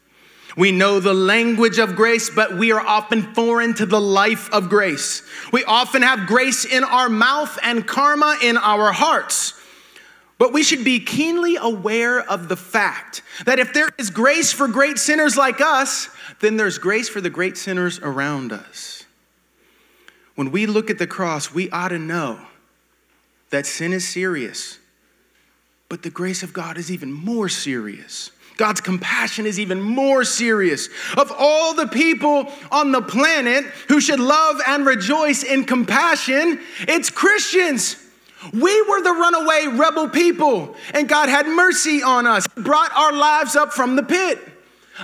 We 0.57 0.71
know 0.71 1.01
the 1.01 1.15
language 1.15 1.79
of 1.79 1.97
grace, 1.97 2.29
but 2.29 2.57
we 2.57 2.73
are 2.73 2.81
often 2.81 3.35
foreign 3.35 3.75
to 3.75 3.87
the 3.87 4.01
life 4.01 4.53
of 4.53 4.69
grace. 4.69 5.23
We 5.53 5.65
often 5.65 6.03
have 6.03 6.27
grace 6.27 6.65
in 6.65 6.85
our 6.85 7.09
mouth 7.09 7.59
and 7.63 7.87
karma 7.87 8.39
in 8.43 8.57
our 8.57 8.93
hearts. 8.93 9.55
But 10.39 10.53
we 10.53 10.63
should 10.63 10.85
be 10.85 11.01
keenly 11.01 11.57
aware 11.57 12.21
of 12.21 12.49
the 12.49 12.57
fact 12.57 13.23
that 13.45 13.59
if 13.59 13.73
there 13.73 13.91
is 13.99 14.11
grace 14.11 14.53
for 14.53 14.67
great 14.67 14.99
sinners 14.99 15.37
like 15.37 15.61
us, 15.61 16.09
then 16.41 16.57
there's 16.57 16.79
grace 16.79 17.09
for 17.09 17.21
the 17.21 17.31
great 17.31 17.57
sinners 17.57 18.01
around 18.01 18.53
us. 18.53 19.05
When 20.35 20.51
we 20.51 20.67
look 20.67 20.91
at 20.91 20.99
the 20.99 21.07
cross, 21.07 21.55
we 21.55 21.71
ought 21.71 21.89
to 21.89 21.99
know 21.99 22.41
that 23.51 23.67
sin 23.67 23.93
is 23.93 24.09
serious, 24.09 24.79
but 25.89 26.03
the 26.03 26.11
grace 26.11 26.43
of 26.43 26.53
God 26.53 26.77
is 26.77 26.91
even 26.91 27.13
more 27.13 27.49
serious. 27.49 28.33
God's 28.57 28.81
compassion 28.81 29.47
is 29.47 29.59
even 29.59 29.81
more 29.81 30.25
serious. 30.25 30.89
Of 31.17 31.33
all 31.37 31.75
the 31.75 31.87
people 31.87 32.53
on 32.71 32.93
the 32.93 33.03
planet 33.03 33.65
who 33.89 34.01
should 34.01 34.21
love 34.21 34.61
and 34.67 34.87
rejoice 34.87 35.43
in 35.43 35.65
compassion, 35.65 36.61
it's 36.81 37.11
Christians. 37.11 37.97
We 38.53 38.83
were 38.83 39.03
the 39.03 39.13
runaway 39.13 39.67
rebel 39.79 40.09
people, 40.09 40.75
and 40.93 41.09
God 41.09 41.29
had 41.29 41.47
mercy 41.47 42.03
on 42.03 42.27
us, 42.27 42.49
brought 42.49 42.93
our 42.93 43.13
lives 43.13 43.55
up 43.55 43.73
from 43.73 43.95
the 43.97 44.03
pit. 44.03 44.39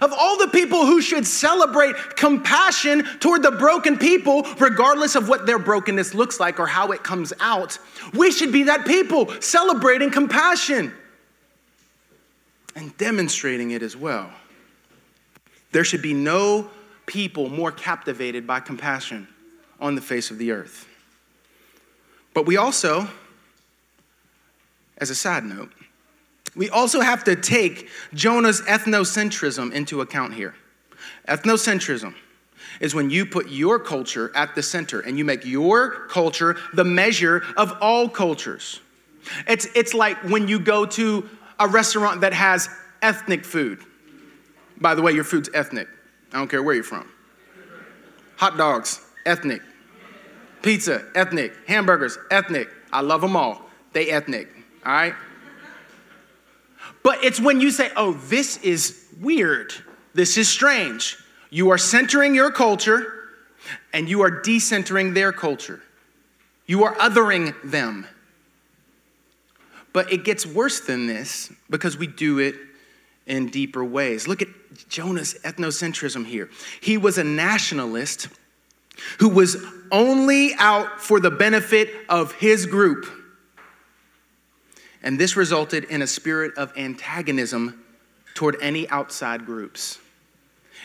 Of 0.03 0.13
all 0.13 0.37
the 0.39 0.49
people 0.49 0.85
who 0.85 1.01
should 1.01 1.27
celebrate 1.27 1.95
compassion 2.17 3.05
toward 3.21 3.43
the 3.43 3.53
broken 3.53 3.97
people, 3.97 4.43
regardless 4.59 5.15
of 5.15 5.29
what 5.29 5.47
their 5.47 5.59
brokenness 5.59 6.15
looks 6.15 6.39
like 6.39 6.61
or 6.61 6.67
how 6.67 6.93
it 6.93 7.03
comes 7.03 7.33
out, 7.41 7.79
we 8.13 8.31
should 8.31 8.53
be 8.53 8.65
that 8.65 8.87
people 8.87 9.33
celebrating 9.41 10.11
compassion 10.11 10.93
and 12.79 12.97
demonstrating 12.97 13.73
it 13.73 13.83
as 13.83 13.97
well. 13.97 14.31
There 15.73 15.83
should 15.83 16.01
be 16.01 16.15
no 16.15 16.71
people 17.07 17.49
more 17.49 17.73
captivated 17.73 18.47
by 18.47 18.61
compassion 18.61 19.27
on 19.81 19.97
the 19.97 20.01
face 20.01 20.31
of 20.31 20.39
the 20.39 20.53
earth. 20.53 20.87
But 22.35 22.47
we 22.47 22.57
also, 22.57 23.09
as 24.99 25.11
a 25.11 25.15
side 25.17 25.45
note, 25.45 25.73
we 26.55 26.71
also 26.71 27.01
have 27.01 27.25
to 27.25 27.35
take 27.35 27.89
Jonah's 28.15 28.63
ethnocentrism 28.63 29.73
into 29.73 30.01
account 30.01 30.35
here. 30.35 30.55
Ethnocentrism 31.27 32.15
is 32.81 32.95
when 32.95 33.11
you 33.11 33.27
put 33.27 33.49
your 33.49 33.81
culture 33.81 34.31
at 34.37 34.55
the 34.55 34.63
center 34.63 35.01
and 35.01 35.19
you 35.19 35.25
make 35.25 35.45
your 35.45 36.07
culture 36.07 36.57
the 36.75 36.85
measure 36.85 37.43
of 37.57 37.77
all 37.81 38.09
cultures. 38.09 38.81
It's, 39.49 39.67
it's 39.75 39.95
like 39.95 40.17
when 40.19 40.47
you 40.47 40.61
go 40.61 40.87
to 40.87 41.29
a 41.59 41.69
restaurant 41.69 42.21
that 42.21 42.33
has 42.33 42.69
ethnic 43.03 43.45
food. 43.45 43.81
By 44.81 44.95
the 44.95 45.03
way, 45.03 45.13
your 45.13 45.25
food's 45.25 45.51
ethnic. 45.55 45.89
I 46.33 46.39
don't 46.39 46.49
care 46.49 46.63
where 46.63 46.75
you're 46.75 46.85
from. 46.85 47.09
Hot 48.37 48.57
dogs, 48.57 49.01
ethnic. 49.27 49.63
Pizza, 50.63 51.05
ethnic. 51.15 51.53
Hamburgers, 51.67 52.19
ethnic. 52.31 52.69
I 52.93 53.01
love 53.01 53.21
them 53.21 53.37
all. 53.37 53.63
They 53.93 54.11
ethnic, 54.11 54.49
all 54.85 54.93
right? 54.93 55.15
But 57.03 57.25
it's 57.25 57.41
when 57.41 57.61
you 57.61 57.71
say, 57.71 57.91
oh, 57.97 58.13
this 58.13 58.59
is 58.59 59.07
weird, 59.21 59.73
this 60.15 60.37
is 60.37 60.49
strange. 60.49 61.17
You 61.51 61.71
are 61.71 61.79
centering 61.79 62.35
your 62.35 62.51
culture 62.51 63.15
and 63.93 64.09
you 64.09 64.21
are 64.23 64.31
decentering 64.31 65.15
their 65.15 65.33
culture. 65.33 65.83
You 66.67 66.85
are 66.85 66.95
othering 66.97 67.55
them. 67.65 68.07
But 69.93 70.13
it 70.13 70.25
gets 70.25 70.47
worse 70.47 70.81
than 70.81 71.07
this 71.07 71.53
because 71.71 71.97
we 71.97 72.07
do 72.07 72.39
it 72.39 72.55
in 73.27 73.49
deeper 73.49 73.85
ways. 73.85 74.27
Look 74.27 74.43
at 74.43 74.49
Jonah's 74.89 75.35
ethnocentrism 75.45 76.27
here. 76.27 76.51
He 76.81 76.97
was 76.97 77.19
a 77.19 77.25
nationalist 77.25 78.29
who 79.19 79.29
was 79.29 79.57
only 79.93 80.55
out 80.59 81.01
for 81.01 81.21
the 81.21 81.31
benefit 81.31 81.91
of 82.09 82.33
his 82.33 82.67
group. 82.67 83.07
And 85.03 85.19
this 85.19 85.37
resulted 85.37 85.85
in 85.85 86.03
a 86.03 86.07
spirit 86.07 86.57
of 86.57 86.77
antagonism 86.77 87.85
toward 88.35 88.57
any 88.61 88.89
outside 88.89 89.47
groups. 89.47 89.99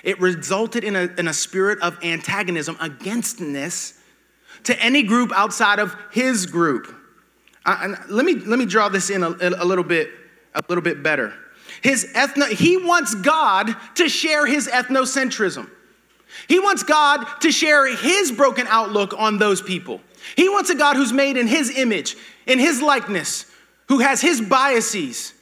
It 0.03 0.19
resulted 0.19 0.83
in 0.83 0.95
a, 0.95 1.09
in 1.17 1.27
a 1.27 1.33
spirit 1.33 1.79
of 1.81 1.97
antagonism, 2.03 2.77
againstness 2.79 3.99
to 4.63 4.79
any 4.81 5.03
group 5.03 5.31
outside 5.33 5.79
of 5.79 5.95
his 6.11 6.45
group. 6.45 6.93
Uh, 7.65 7.95
let, 8.09 8.25
me, 8.25 8.35
let 8.35 8.59
me 8.59 8.65
draw 8.65 8.89
this 8.89 9.09
in 9.09 9.23
a, 9.23 9.29
a, 9.29 9.65
little 9.65 9.83
bit, 9.83 10.09
a 10.53 10.61
little 10.67 10.81
bit 10.81 11.01
better. 11.01 11.33
His 11.81 12.05
ethno, 12.13 12.47
he 12.49 12.77
wants 12.77 13.15
God 13.15 13.75
to 13.95 14.09
share 14.09 14.45
his 14.45 14.67
ethnocentrism. 14.67 15.69
He 16.47 16.59
wants 16.59 16.83
God 16.83 17.25
to 17.41 17.51
share 17.51 17.93
his 17.95 18.31
broken 18.31 18.67
outlook 18.67 19.13
on 19.17 19.37
those 19.37 19.61
people. 19.61 20.01
He 20.35 20.49
wants 20.49 20.69
a 20.69 20.75
God 20.75 20.95
who's 20.95 21.13
made 21.13 21.37
in 21.37 21.47
his 21.47 21.77
image, 21.77 22.15
in 22.47 22.59
his 22.59 22.81
likeness, 22.81 23.45
who 23.87 23.99
has 23.99 24.21
his 24.21 24.41
biases. 24.41 25.33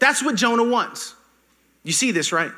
That's 0.00 0.22
what 0.22 0.34
Jonah 0.34 0.64
wants. 0.64 1.14
You 1.82 1.92
see 1.92 2.10
this, 2.10 2.32
right? 2.32 2.52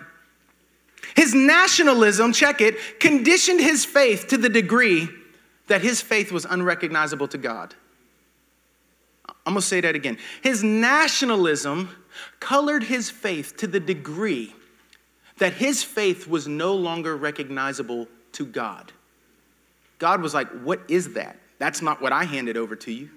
His 1.14 1.34
nationalism, 1.34 2.32
check 2.32 2.60
it, 2.60 3.00
conditioned 3.00 3.60
his 3.60 3.84
faith 3.84 4.28
to 4.28 4.36
the 4.36 4.48
degree 4.48 5.08
that 5.66 5.80
his 5.80 6.00
faith 6.00 6.30
was 6.30 6.44
unrecognizable 6.44 7.28
to 7.28 7.38
God. 7.38 7.74
I'm 9.46 9.52
gonna 9.52 9.62
say 9.62 9.80
that 9.80 9.94
again. 9.94 10.18
His 10.42 10.64
nationalism 10.64 11.90
colored 12.40 12.82
his 12.82 13.08
faith 13.10 13.56
to 13.58 13.68
the 13.68 13.78
degree 13.78 14.52
that 15.38 15.52
his 15.52 15.84
faith 15.84 16.26
was 16.26 16.48
no 16.48 16.74
longer 16.74 17.16
recognizable 17.16 18.08
to 18.32 18.44
God. 18.44 18.92
God 19.98 20.20
was 20.20 20.34
like, 20.34 20.48
What 20.62 20.80
is 20.88 21.14
that? 21.14 21.36
That's 21.58 21.80
not 21.80 22.02
what 22.02 22.12
I 22.12 22.24
handed 22.24 22.56
over 22.56 22.74
to 22.76 22.92
you. 22.92 23.08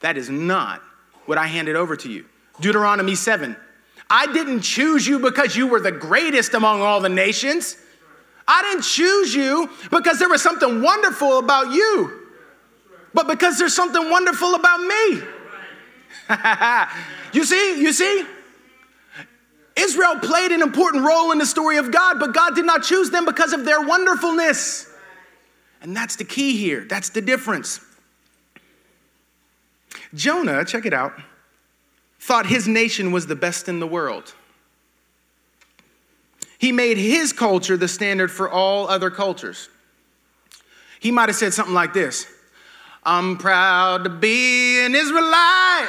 That 0.00 0.18
is 0.18 0.28
not 0.28 0.82
what 1.24 1.38
I 1.38 1.46
handed 1.46 1.76
over 1.76 1.96
to 1.96 2.10
you. 2.10 2.26
Deuteronomy 2.60 3.14
7. 3.14 3.56
I 4.08 4.32
didn't 4.32 4.60
choose 4.60 5.06
you 5.06 5.18
because 5.18 5.56
you 5.56 5.66
were 5.66 5.80
the 5.80 5.90
greatest 5.90 6.54
among 6.54 6.82
all 6.82 7.00
the 7.00 7.08
nations. 7.08 7.76
I 8.46 8.62
didn't 8.62 8.84
choose 8.84 9.34
you 9.34 9.68
because 9.90 10.18
there 10.18 10.28
was 10.28 10.42
something 10.42 10.82
wonderful 10.82 11.38
about 11.38 11.72
you 11.72 12.25
but 13.16 13.26
because 13.26 13.58
there's 13.58 13.74
something 13.74 14.10
wonderful 14.10 14.54
about 14.54 14.78
me. 14.78 15.22
you 17.32 17.46
see, 17.46 17.80
you 17.80 17.92
see? 17.94 18.26
Israel 19.74 20.18
played 20.20 20.52
an 20.52 20.60
important 20.60 21.02
role 21.02 21.32
in 21.32 21.38
the 21.38 21.46
story 21.46 21.78
of 21.78 21.90
God, 21.90 22.20
but 22.20 22.34
God 22.34 22.54
did 22.54 22.66
not 22.66 22.82
choose 22.82 23.08
them 23.08 23.24
because 23.24 23.54
of 23.54 23.64
their 23.64 23.80
wonderfulness. 23.80 24.92
And 25.80 25.96
that's 25.96 26.16
the 26.16 26.24
key 26.24 26.58
here. 26.58 26.84
That's 26.84 27.08
the 27.08 27.22
difference. 27.22 27.80
Jonah, 30.12 30.62
check 30.66 30.84
it 30.84 30.92
out, 30.92 31.14
thought 32.20 32.44
his 32.44 32.68
nation 32.68 33.12
was 33.12 33.26
the 33.26 33.36
best 33.36 33.66
in 33.66 33.80
the 33.80 33.86
world. 33.86 34.34
He 36.58 36.70
made 36.70 36.98
his 36.98 37.32
culture 37.32 37.78
the 37.78 37.88
standard 37.88 38.30
for 38.30 38.50
all 38.50 38.88
other 38.88 39.10
cultures. 39.10 39.70
He 41.00 41.10
might 41.10 41.30
have 41.30 41.36
said 41.36 41.54
something 41.54 41.74
like 41.74 41.94
this 41.94 42.26
I'm 43.06 43.38
proud 43.38 44.02
to 44.02 44.10
be 44.10 44.84
an 44.84 44.96
Israelite, 44.96 45.88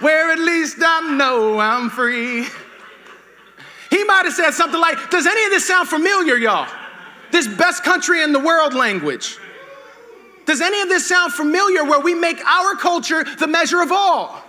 where 0.00 0.32
at 0.32 0.38
least 0.38 0.78
I 0.80 1.14
know 1.14 1.58
I'm 1.58 1.90
free. 1.90 2.46
He 3.90 4.04
might 4.04 4.24
have 4.24 4.32
said 4.32 4.52
something 4.52 4.80
like, 4.80 5.10
Does 5.10 5.26
any 5.26 5.44
of 5.44 5.50
this 5.50 5.66
sound 5.68 5.90
familiar, 5.90 6.36
y'all? 6.36 6.66
This 7.30 7.46
best 7.46 7.84
country 7.84 8.22
in 8.22 8.32
the 8.32 8.38
world 8.40 8.72
language. 8.72 9.36
Does 10.46 10.62
any 10.62 10.80
of 10.80 10.88
this 10.88 11.06
sound 11.06 11.34
familiar 11.34 11.84
where 11.84 12.00
we 12.00 12.14
make 12.14 12.42
our 12.42 12.74
culture 12.74 13.24
the 13.24 13.46
measure 13.46 13.82
of 13.82 13.92
all? 13.92 14.42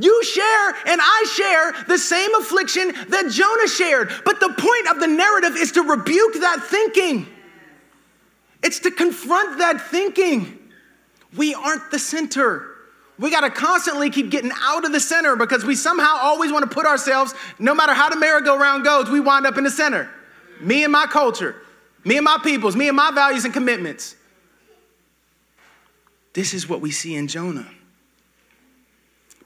You 0.00 0.24
share 0.24 0.68
and 0.86 1.00
I 1.00 1.26
share 1.32 1.84
the 1.86 1.98
same 1.98 2.34
affliction 2.34 2.92
that 3.10 3.30
Jonah 3.30 3.68
shared, 3.68 4.10
but 4.24 4.40
the 4.40 4.48
point 4.48 4.90
of 4.90 4.98
the 4.98 5.06
narrative 5.06 5.54
is 5.56 5.70
to 5.72 5.82
rebuke 5.82 6.34
that 6.40 6.64
thinking. 6.64 7.28
It's 8.62 8.80
to 8.80 8.90
confront 8.90 9.58
that 9.58 9.80
thinking. 9.80 10.58
We 11.36 11.54
aren't 11.54 11.90
the 11.90 11.98
center. 11.98 12.74
We 13.18 13.30
got 13.30 13.40
to 13.40 13.50
constantly 13.50 14.10
keep 14.10 14.30
getting 14.30 14.52
out 14.62 14.84
of 14.84 14.92
the 14.92 15.00
center 15.00 15.36
because 15.36 15.64
we 15.64 15.74
somehow 15.74 16.18
always 16.20 16.52
want 16.52 16.68
to 16.68 16.74
put 16.74 16.86
ourselves, 16.86 17.34
no 17.58 17.74
matter 17.74 17.92
how 17.92 18.08
the 18.08 18.16
merry-go-round 18.16 18.84
goes, 18.84 19.10
we 19.10 19.20
wind 19.20 19.46
up 19.46 19.58
in 19.58 19.64
the 19.64 19.70
center. 19.70 20.08
Me 20.60 20.84
and 20.84 20.92
my 20.92 21.06
culture, 21.06 21.56
me 22.04 22.16
and 22.16 22.24
my 22.24 22.38
peoples, 22.42 22.76
me 22.76 22.88
and 22.88 22.96
my 22.96 23.10
values 23.10 23.44
and 23.44 23.52
commitments. 23.52 24.14
This 26.32 26.54
is 26.54 26.68
what 26.68 26.80
we 26.80 26.90
see 26.92 27.16
in 27.16 27.26
Jonah. 27.26 27.68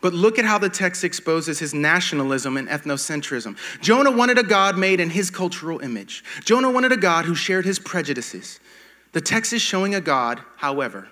But 0.02 0.12
look 0.12 0.38
at 0.38 0.44
how 0.44 0.58
the 0.58 0.68
text 0.68 1.04
exposes 1.04 1.58
his 1.58 1.72
nationalism 1.72 2.56
and 2.56 2.68
ethnocentrism. 2.68 3.56
Jonah 3.80 4.10
wanted 4.10 4.36
a 4.36 4.42
God 4.42 4.76
made 4.76 5.00
in 5.00 5.08
his 5.08 5.30
cultural 5.30 5.78
image. 5.78 6.24
Jonah 6.44 6.70
wanted 6.70 6.92
a 6.92 6.96
God 6.96 7.24
who 7.24 7.34
shared 7.34 7.64
his 7.64 7.78
prejudices. 7.78 8.58
The 9.12 9.20
text 9.20 9.52
is 9.52 9.62
showing 9.62 9.94
a 9.94 10.00
God, 10.00 10.40
however, 10.56 11.08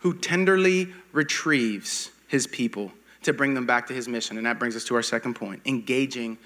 who 0.00 0.14
tenderly 0.14 0.92
retrieves 1.12 2.10
his 2.28 2.46
people 2.46 2.92
to 3.22 3.32
bring 3.32 3.54
them 3.54 3.66
back 3.66 3.86
to 3.88 3.94
his 3.94 4.08
mission. 4.08 4.36
And 4.36 4.46
that 4.46 4.58
brings 4.58 4.76
us 4.76 4.84
to 4.84 4.94
our 4.94 5.02
second 5.02 5.34
point 5.34 5.62
engaging 5.64 6.38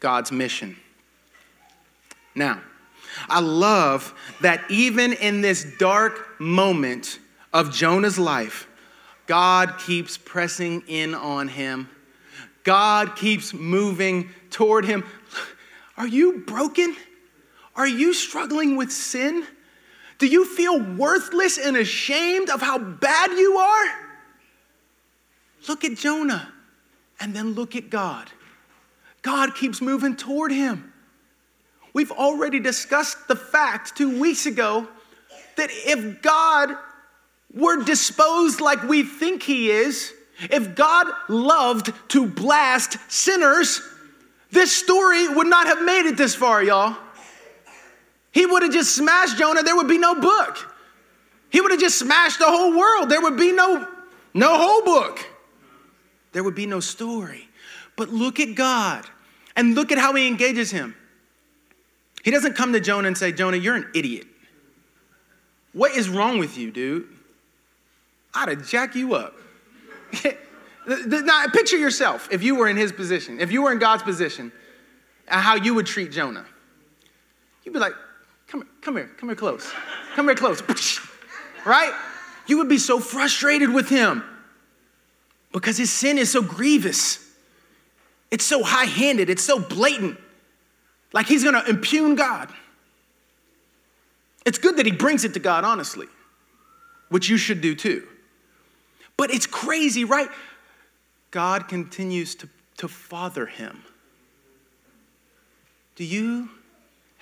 God's 0.00 0.32
mission. 0.32 0.76
Now, 2.34 2.60
I 3.28 3.40
love 3.40 4.14
that 4.40 4.68
even 4.68 5.12
in 5.12 5.40
this 5.40 5.64
dark 5.78 6.40
moment 6.40 7.18
of 7.52 7.72
Jonah's 7.72 8.18
life, 8.18 8.66
God 9.26 9.78
keeps 9.78 10.18
pressing 10.18 10.82
in 10.88 11.14
on 11.14 11.48
him. 11.48 11.88
God 12.64 13.16
keeps 13.16 13.54
moving 13.54 14.30
toward 14.50 14.84
him. 14.84 15.04
Are 15.96 16.06
you 16.06 16.38
broken? 16.38 16.96
Are 17.76 17.86
you 17.86 18.12
struggling 18.12 18.76
with 18.76 18.90
sin? 18.90 19.46
Do 20.24 20.30
you 20.30 20.46
feel 20.46 20.80
worthless 20.80 21.58
and 21.58 21.76
ashamed 21.76 22.48
of 22.48 22.62
how 22.62 22.78
bad 22.78 23.32
you 23.32 23.58
are? 23.58 23.86
Look 25.68 25.84
at 25.84 25.98
Jonah 25.98 26.50
and 27.20 27.34
then 27.34 27.52
look 27.52 27.76
at 27.76 27.90
God. 27.90 28.30
God 29.20 29.54
keeps 29.54 29.82
moving 29.82 30.16
toward 30.16 30.50
him. 30.50 30.94
We've 31.92 32.10
already 32.10 32.58
discussed 32.58 33.28
the 33.28 33.36
fact 33.36 33.98
two 33.98 34.18
weeks 34.18 34.46
ago 34.46 34.88
that 35.58 35.68
if 35.70 36.22
God 36.22 36.74
were 37.52 37.84
disposed 37.84 38.62
like 38.62 38.82
we 38.84 39.02
think 39.02 39.42
He 39.42 39.70
is, 39.70 40.10
if 40.40 40.74
God 40.74 41.06
loved 41.28 41.92
to 42.12 42.26
blast 42.26 42.96
sinners, 43.12 43.82
this 44.50 44.72
story 44.72 45.28
would 45.28 45.48
not 45.48 45.66
have 45.66 45.82
made 45.82 46.08
it 46.08 46.16
this 46.16 46.34
far, 46.34 46.62
y'all. 46.62 46.96
He 48.34 48.44
would 48.44 48.64
have 48.64 48.72
just 48.72 48.96
smashed 48.96 49.38
Jonah, 49.38 49.62
there 49.62 49.76
would 49.76 49.86
be 49.86 49.96
no 49.96 50.16
book. 50.16 50.58
He 51.50 51.60
would 51.60 51.70
have 51.70 51.80
just 51.80 52.00
smashed 52.00 52.40
the 52.40 52.46
whole 52.46 52.76
world. 52.76 53.08
There 53.08 53.22
would 53.22 53.36
be 53.36 53.52
no, 53.52 53.86
no 54.34 54.58
whole 54.58 54.82
book. 54.84 55.24
There 56.32 56.42
would 56.42 56.56
be 56.56 56.66
no 56.66 56.80
story. 56.80 57.48
But 57.94 58.08
look 58.08 58.40
at 58.40 58.56
God 58.56 59.06
and 59.54 59.76
look 59.76 59.92
at 59.92 59.98
how 59.98 60.12
he 60.16 60.26
engages 60.26 60.72
him. 60.72 60.96
He 62.24 62.32
doesn't 62.32 62.56
come 62.56 62.72
to 62.72 62.80
Jonah 62.80 63.06
and 63.06 63.16
say, 63.16 63.30
Jonah, 63.30 63.56
you're 63.56 63.76
an 63.76 63.88
idiot. 63.94 64.26
What 65.72 65.92
is 65.92 66.08
wrong 66.08 66.38
with 66.38 66.58
you, 66.58 66.72
dude? 66.72 67.06
I'd 68.34 68.48
have 68.48 68.66
jack 68.66 68.96
you 68.96 69.14
up. 69.14 69.36
now, 70.88 71.46
picture 71.52 71.76
yourself 71.76 72.28
if 72.32 72.42
you 72.42 72.56
were 72.56 72.66
in 72.66 72.76
his 72.76 72.90
position, 72.90 73.38
if 73.38 73.52
you 73.52 73.62
were 73.62 73.70
in 73.70 73.78
God's 73.78 74.02
position, 74.02 74.50
how 75.26 75.54
you 75.54 75.74
would 75.74 75.86
treat 75.86 76.10
Jonah. 76.10 76.46
You'd 77.62 77.72
be 77.72 77.78
like, 77.78 77.94
come, 78.54 78.68
come 78.80 78.96
here, 78.96 79.10
come 79.16 79.28
here 79.28 79.36
close. 79.36 79.72
Come 80.14 80.26
here 80.26 80.36
close. 80.36 80.62
right? 81.66 81.92
You 82.46 82.58
would 82.58 82.68
be 82.68 82.78
so 82.78 83.00
frustrated 83.00 83.72
with 83.72 83.88
him 83.88 84.22
because 85.52 85.76
his 85.76 85.92
sin 85.92 86.18
is 86.18 86.30
so 86.30 86.42
grievous. 86.42 87.18
It's 88.30 88.44
so 88.44 88.62
high 88.62 88.84
handed, 88.84 89.28
it's 89.28 89.42
so 89.42 89.58
blatant. 89.58 90.18
Like 91.12 91.26
he's 91.26 91.42
gonna 91.42 91.64
impugn 91.68 92.14
God. 92.14 92.52
It's 94.44 94.58
good 94.58 94.76
that 94.76 94.86
he 94.86 94.92
brings 94.92 95.24
it 95.24 95.34
to 95.34 95.40
God, 95.40 95.64
honestly, 95.64 96.06
which 97.08 97.28
you 97.28 97.36
should 97.36 97.60
do 97.60 97.74
too. 97.74 98.06
But 99.16 99.30
it's 99.30 99.46
crazy, 99.46 100.04
right? 100.04 100.28
God 101.30 101.66
continues 101.66 102.34
to, 102.36 102.48
to 102.76 102.88
father 102.88 103.46
him. 103.46 103.82
Do 105.96 106.04
you 106.04 106.50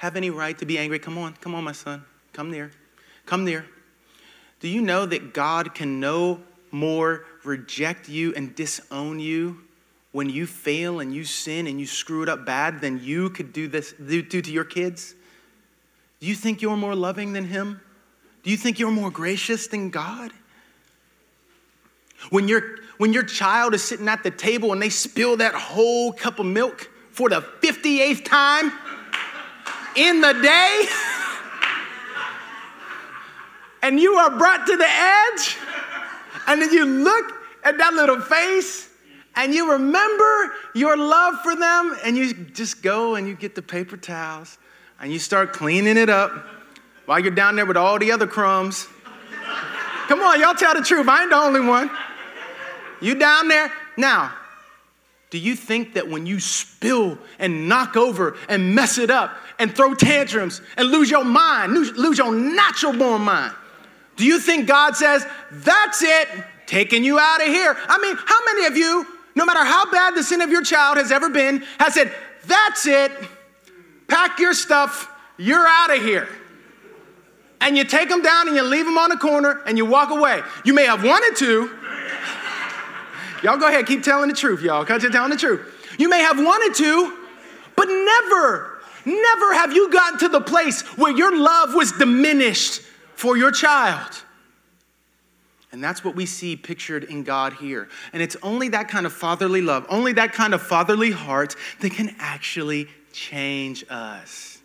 have 0.03 0.17
any 0.17 0.31
right 0.31 0.59
to 0.59 0.67
be 0.67 0.79
angry? 0.79 0.99
Come 0.99 1.17
on, 1.17 1.33
come 1.35 1.55
on, 1.55 1.63
my 1.63 1.71
son. 1.71 2.05
Come 2.33 2.51
near. 2.51 2.73
Come 3.25 3.45
near. 3.45 3.65
Do 4.59 4.67
you 4.67 4.83
know 4.83 5.07
that 5.07 5.33
God 5.33 5.77
can 5.77 6.01
no 6.01 6.41
more 6.73 7.25
reject 7.45 8.09
you 8.09 8.35
and 8.35 8.53
disown 8.53 9.21
you 9.21 9.59
when 10.11 10.29
you 10.29 10.45
fail 10.45 10.99
and 10.99 11.15
you 11.15 11.23
sin 11.23 11.69
and 11.69 11.79
you 11.79 11.87
screw 11.87 12.25
it 12.25 12.29
up 12.29 12.45
bad 12.45 12.81
than 12.81 13.01
you 13.01 13.31
could 13.31 13.53
do 13.53 13.69
this 13.69 13.93
do, 13.93 14.23
do 14.23 14.43
to 14.43 14.51
your 14.51 14.65
kids? 14.65 15.15
Do 16.19 16.27
you 16.27 16.35
think 16.35 16.63
you're 16.63 16.77
more 16.77 16.97
loving 16.97 17.33
than 17.33 17.45
him? 17.45 17.81
Do 18.43 18.51
you 18.51 18.57
think 18.57 18.81
you're 18.81 18.91
more 18.91 19.11
gracious 19.11 19.69
than 19.69 19.91
God? 19.91 20.33
When, 22.31 22.49
your 22.49 22.79
when 22.99 23.13
your 23.13 23.23
child 23.23 23.73
is 23.73 23.85
sitting 23.85 24.09
at 24.09 24.25
the 24.25 24.33
table 24.33 24.73
and 24.73 24.83
they 24.83 24.91
spill 24.91 25.37
that 25.37 25.55
whole 25.55 26.13
cup 26.13 26.41
of 26.41 26.47
milk 26.47 26.91
for 27.13 27.29
the 27.29 27.41
58th 27.41 28.25
time 28.25 28.73
in 29.97 30.21
the 30.21 30.33
day, 30.35 30.87
and 33.83 33.99
you 33.99 34.15
are 34.15 34.31
brought 34.31 34.67
to 34.67 34.77
the 34.77 34.89
edge, 34.89 35.57
and 36.47 36.61
then 36.63 36.73
you 36.73 36.85
look 36.85 37.33
at 37.65 37.79
that 37.79 37.95
little 37.95 38.21
face 38.21 38.89
and 39.35 39.55
you 39.55 39.73
remember 39.73 40.53
your 40.75 40.97
love 40.97 41.41
for 41.43 41.57
them, 41.57 41.97
and 42.05 42.17
you 42.17 42.35
just 42.35 42.83
go 42.83 43.15
and 43.15 43.27
you 43.27 43.35
get 43.35 43.55
the 43.55 43.63
paper 43.63 43.97
towels 43.97 44.59
and 45.01 45.13
you 45.13 45.19
start 45.19 45.53
cleaning 45.53 45.97
it 45.97 46.11
up 46.11 46.33
while 47.07 47.19
you're 47.19 47.31
down 47.31 47.57
there 47.57 47.67
with 47.67 47.77
all 47.77 47.99
the 47.99 48.13
other 48.13 48.27
crumbs. 48.27 48.87
Come 50.07 50.21
on, 50.21 50.41
y'all 50.41 50.55
tell 50.55 50.75
the 50.75 50.83
truth. 50.83 51.09
I 51.09 51.23
ain't 51.23 51.31
the 51.31 51.37
only 51.37 51.61
one. 51.61 51.91
You 53.01 53.15
down 53.15 53.49
there? 53.49 53.73
Now, 53.97 54.33
do 55.31 55.39
you 55.39 55.57
think 55.57 55.95
that 55.95 56.09
when 56.09 56.27
you 56.27 56.39
spill 56.39 57.19
and 57.39 57.69
knock 57.69 57.97
over 57.97 58.37
and 58.49 58.75
mess 58.75 58.99
it 58.99 59.11
up 59.11 59.35
and 59.59 59.75
throw 59.75 59.95
tantrums 59.95 60.61
and 60.77 60.91
lose 60.91 61.11
your 61.11 61.25
mind, 61.25 61.73
lose, 61.73 62.19
your 62.19 62.35
natural 62.35 62.93
born 62.93 63.23
mind, 63.23 63.55
do 64.17 64.25
you 64.25 64.39
think 64.39 64.67
God 64.67 64.97
says, 64.97 65.27
that's 65.51 66.03
it, 66.03 66.29
taking 66.67 67.05
you 67.05 67.19
out 67.19 67.41
of 67.41 67.49
here? 67.49 67.77
I 67.89 67.99
mean, 67.99 68.17
how 68.17 68.39
many 68.47 68.67
of 68.67 68.77
you, 68.77 69.07
no 69.35 69.45
matter 69.45 69.65
how 69.65 69.91
bad 69.91 70.15
the 70.15 70.23
sin 70.23 70.41
of 70.41 70.51
your 70.51 70.63
child 70.63 70.99
has 70.99 71.11
ever 71.11 71.31
been, 71.31 71.65
has 71.79 71.95
said, 71.95 72.13
that's 72.47 72.87
it, 72.87 73.13
pack 74.09 74.39
your 74.39 74.55
stuff, 74.55 75.11
you're 75.39 75.67
out 75.67 75.97
of 75.97 76.03
here? 76.03 76.29
And 77.61 77.77
you 77.77 77.85
take 77.85 78.09
them 78.09 78.23
down 78.23 78.49
and 78.49 78.57
you 78.57 78.63
leave 78.63 78.85
them 78.85 78.99
on 78.99 79.11
the 79.11 79.17
corner 79.17 79.63
and 79.67 79.79
you 79.79 79.87
walk 79.87 80.11
away. 80.11 80.43
You 80.65 80.75
may 80.75 80.85
have 80.85 81.05
wanted 81.05 81.37
to, 81.39 81.71
Y'all 83.43 83.57
go 83.57 83.69
ahead, 83.69 83.87
keep 83.87 84.03
telling 84.03 84.29
the 84.29 84.35
truth, 84.35 84.63
y'all, 84.63 84.85
because 84.85 85.03
you're 85.03 85.11
telling 85.11 85.31
the 85.31 85.37
truth. 85.37 85.95
You 85.99 86.09
may 86.09 86.21
have 86.21 86.39
wanted 86.39 86.75
to, 86.77 87.19
but 87.77 87.87
never, 87.89 88.72
never 89.05 89.55
have 89.55 89.73
you 89.73 89.91
gotten 89.91 90.19
to 90.21 90.29
the 90.29 90.41
place 90.41 90.83
where 90.97 91.13
your 91.13 91.37
love 91.37 91.75
was 91.75 91.93
diminished 91.93 92.83
for 93.15 93.37
your 93.37 93.51
child. 93.51 94.25
And 95.71 95.83
that's 95.83 96.05
what 96.05 96.15
we 96.15 96.27
see 96.27 96.55
pictured 96.55 97.05
in 97.05 97.23
God 97.23 97.55
here. 97.55 97.89
And 98.13 98.23
it's 98.23 98.37
only 98.43 98.69
that 98.71 98.89
kind 98.89 99.07
of 99.07 99.13
fatherly 99.13 99.63
love, 99.63 99.87
only 99.89 100.13
that 100.15 100.33
kind 100.35 100.53
of 100.53 100.61
fatherly 100.61 101.11
heart 101.11 101.57
that 101.81 101.93
can 101.93 102.15
actually 102.19 102.89
change 103.13 103.85
us. 103.89 104.61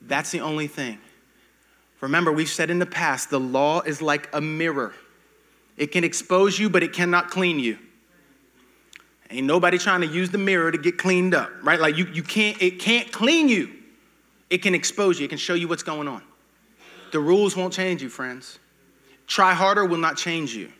That's 0.00 0.30
the 0.30 0.40
only 0.40 0.66
thing. 0.66 0.98
Remember, 2.00 2.32
we've 2.32 2.48
said 2.48 2.70
in 2.70 2.78
the 2.78 2.86
past 2.86 3.28
the 3.28 3.38
law 3.40 3.82
is 3.82 4.00
like 4.00 4.30
a 4.32 4.40
mirror. 4.40 4.94
It 5.76 5.92
can 5.92 6.02
expose 6.02 6.58
you, 6.58 6.70
but 6.70 6.82
it 6.82 6.94
cannot 6.94 7.30
clean 7.30 7.58
you. 7.58 7.78
Ain't 9.30 9.46
nobody 9.46 9.78
trying 9.78 10.00
to 10.00 10.08
use 10.08 10.30
the 10.30 10.38
mirror 10.38 10.72
to 10.72 10.78
get 10.78 10.98
cleaned 10.98 11.34
up, 11.34 11.50
right? 11.62 11.78
Like 11.78 11.96
you, 11.96 12.06
you 12.06 12.22
can't, 12.22 12.60
it 12.60 12.80
can't 12.80 13.12
clean 13.12 13.48
you. 13.48 13.70
It 14.48 14.58
can 14.58 14.74
expose 14.74 15.20
you, 15.20 15.26
it 15.26 15.28
can 15.28 15.38
show 15.38 15.54
you 15.54 15.68
what's 15.68 15.84
going 15.84 16.08
on. 16.08 16.22
The 17.12 17.20
rules 17.20 17.56
won't 17.56 17.72
change 17.72 18.02
you, 18.02 18.08
friends. 18.08 18.58
Try 19.28 19.54
harder 19.54 19.84
will 19.84 19.98
not 19.98 20.16
change 20.16 20.54
you. 20.54 20.72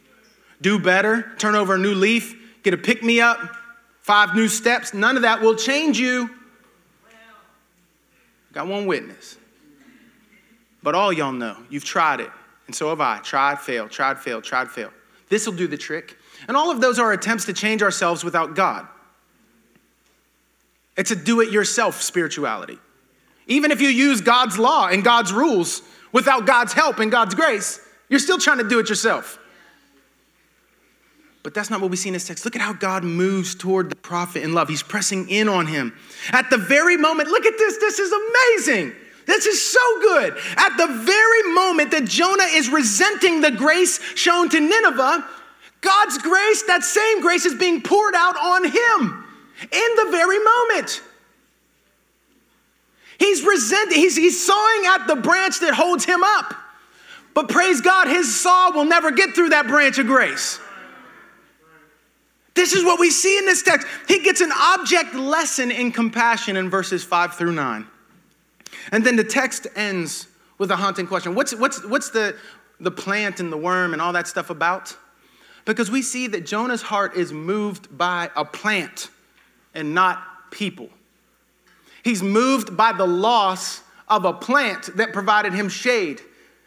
Do 0.60 0.78
better, 0.78 1.32
turn 1.38 1.54
over 1.54 1.76
a 1.76 1.78
new 1.78 1.94
leaf, 1.94 2.34
get 2.64 2.74
a 2.74 2.76
pick 2.76 3.02
me 3.02 3.20
up, 3.20 3.38
five 4.02 4.34
new 4.34 4.48
steps, 4.48 4.92
none 4.92 5.16
of 5.16 5.22
that 5.22 5.40
will 5.40 5.54
change 5.54 5.98
you. 5.98 6.30
Got 8.52 8.66
one 8.66 8.86
witness. 8.86 9.36
But 10.82 10.96
all 10.96 11.12
y'all 11.12 11.30
know, 11.30 11.56
you've 11.68 11.84
tried 11.84 12.20
it. 12.20 12.30
And 12.66 12.74
so 12.74 12.88
have 12.88 13.00
I. 13.00 13.18
Tried, 13.18 13.60
failed, 13.60 13.90
tried, 13.90 14.18
failed, 14.18 14.44
tried, 14.44 14.70
failed. 14.70 14.92
This 15.28 15.46
will 15.46 15.54
do 15.54 15.68
the 15.68 15.76
trick. 15.76 16.16
And 16.48 16.56
all 16.56 16.70
of 16.70 16.80
those 16.80 16.98
are 16.98 17.12
attempts 17.12 17.44
to 17.46 17.52
change 17.52 17.82
ourselves 17.82 18.24
without 18.24 18.54
God. 18.54 18.86
It's 20.96 21.10
a 21.10 21.16
do 21.16 21.40
it 21.40 21.50
yourself 21.50 22.02
spirituality. 22.02 22.78
Even 23.46 23.70
if 23.70 23.80
you 23.80 23.88
use 23.88 24.20
God's 24.20 24.58
law 24.58 24.88
and 24.88 25.02
God's 25.02 25.32
rules 25.32 25.82
without 26.12 26.46
God's 26.46 26.72
help 26.72 26.98
and 26.98 27.10
God's 27.10 27.34
grace, 27.34 27.80
you're 28.08 28.20
still 28.20 28.38
trying 28.38 28.58
to 28.58 28.68
do 28.68 28.78
it 28.78 28.88
yourself. 28.88 29.38
But 31.42 31.54
that's 31.54 31.70
not 31.70 31.80
what 31.80 31.90
we 31.90 31.96
see 31.96 32.10
in 32.10 32.12
this 32.12 32.26
text. 32.26 32.44
Look 32.44 32.54
at 32.54 32.60
how 32.60 32.74
God 32.74 33.02
moves 33.02 33.54
toward 33.54 33.88
the 33.88 33.96
prophet 33.96 34.42
in 34.42 34.52
love. 34.52 34.68
He's 34.68 34.82
pressing 34.82 35.28
in 35.30 35.48
on 35.48 35.66
him. 35.66 35.96
At 36.32 36.50
the 36.50 36.58
very 36.58 36.96
moment, 36.96 37.30
look 37.30 37.46
at 37.46 37.56
this, 37.56 37.78
this 37.78 37.98
is 37.98 38.12
amazing. 38.12 38.92
This 39.26 39.46
is 39.46 39.62
so 39.62 40.00
good. 40.00 40.36
At 40.56 40.76
the 40.76 40.86
very 40.86 41.54
moment 41.54 41.92
that 41.92 42.04
Jonah 42.04 42.44
is 42.50 42.68
resenting 42.68 43.40
the 43.40 43.50
grace 43.50 44.00
shown 44.16 44.48
to 44.50 44.60
Nineveh, 44.60 45.26
God's 45.80 46.18
grace, 46.18 46.62
that 46.64 46.84
same 46.84 47.20
grace, 47.20 47.44
is 47.44 47.54
being 47.54 47.80
poured 47.80 48.14
out 48.14 48.36
on 48.36 48.64
him 48.64 49.24
in 49.62 49.96
the 49.96 50.08
very 50.10 50.38
moment. 50.38 51.02
He's 53.18 53.44
resenting, 53.44 53.98
he's, 53.98 54.16
he's 54.16 54.44
sawing 54.44 54.86
at 54.86 55.06
the 55.06 55.16
branch 55.16 55.60
that 55.60 55.74
holds 55.74 56.04
him 56.04 56.22
up. 56.22 56.54
But 57.34 57.48
praise 57.48 57.80
God, 57.80 58.08
his 58.08 58.34
saw 58.34 58.70
will 58.70 58.84
never 58.84 59.10
get 59.10 59.34
through 59.34 59.50
that 59.50 59.66
branch 59.66 59.98
of 59.98 60.06
grace. 60.06 60.58
This 62.54 62.72
is 62.72 62.84
what 62.84 62.98
we 62.98 63.10
see 63.10 63.38
in 63.38 63.46
this 63.46 63.62
text. 63.62 63.86
He 64.08 64.20
gets 64.20 64.40
an 64.40 64.50
object 64.52 65.14
lesson 65.14 65.70
in 65.70 65.92
compassion 65.92 66.56
in 66.56 66.68
verses 66.68 67.04
five 67.04 67.34
through 67.34 67.52
nine. 67.52 67.86
And 68.90 69.04
then 69.04 69.16
the 69.16 69.24
text 69.24 69.66
ends 69.76 70.26
with 70.58 70.70
a 70.70 70.76
haunting 70.76 71.06
question 71.06 71.34
What's, 71.34 71.54
what's, 71.54 71.84
what's 71.86 72.10
the, 72.10 72.36
the 72.80 72.90
plant 72.90 73.40
and 73.40 73.52
the 73.52 73.56
worm 73.56 73.92
and 73.92 74.02
all 74.02 74.12
that 74.12 74.26
stuff 74.26 74.50
about? 74.50 74.96
Because 75.64 75.90
we 75.90 76.02
see 76.02 76.26
that 76.28 76.46
Jonah's 76.46 76.82
heart 76.82 77.16
is 77.16 77.32
moved 77.32 77.96
by 77.96 78.30
a 78.34 78.44
plant 78.44 79.10
and 79.74 79.94
not 79.94 80.50
people. 80.50 80.88
He's 82.02 82.22
moved 82.22 82.76
by 82.76 82.92
the 82.92 83.06
loss 83.06 83.82
of 84.08 84.24
a 84.24 84.32
plant 84.32 84.96
that 84.96 85.12
provided 85.12 85.52
him 85.52 85.68
shade. 85.68 86.20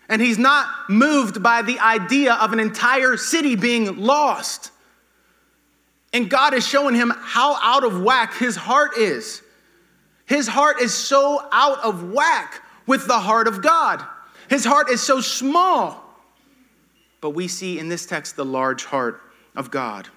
And 0.10 0.22
he's 0.22 0.38
not 0.38 0.68
moved 0.90 1.42
by 1.42 1.62
the 1.62 1.80
idea 1.80 2.34
of 2.34 2.54
an 2.54 2.60
entire 2.60 3.18
city 3.18 3.56
being 3.56 3.98
lost. 4.02 4.72
And 6.12 6.30
God 6.30 6.54
is 6.54 6.68
showing 6.68 6.94
him 6.94 7.12
how 7.18 7.58
out 7.62 7.84
of 7.84 8.02
whack 8.02 8.36
his 8.38 8.56
heart 8.56 8.98
is. 8.98 9.42
His 10.26 10.48
heart 10.48 10.80
is 10.82 10.94
so 10.94 11.48
out 11.52 11.80
of 11.80 12.12
whack 12.12 12.62
with 12.86 13.08
the 13.08 13.20
heart 13.20 13.48
of 13.48 13.62
God. 13.62 14.04
His 14.50 14.64
heart 14.64 14.90
is 14.90 15.02
so 15.02 15.20
small. 15.20 16.03
But 17.24 17.30
we 17.30 17.48
see 17.48 17.80
in 17.80 17.88
this 17.88 18.06
text 18.06 18.36
the 18.36 18.44
large 18.44 18.84
heart 18.84 19.22
of 19.56 19.72
God. 19.72 20.10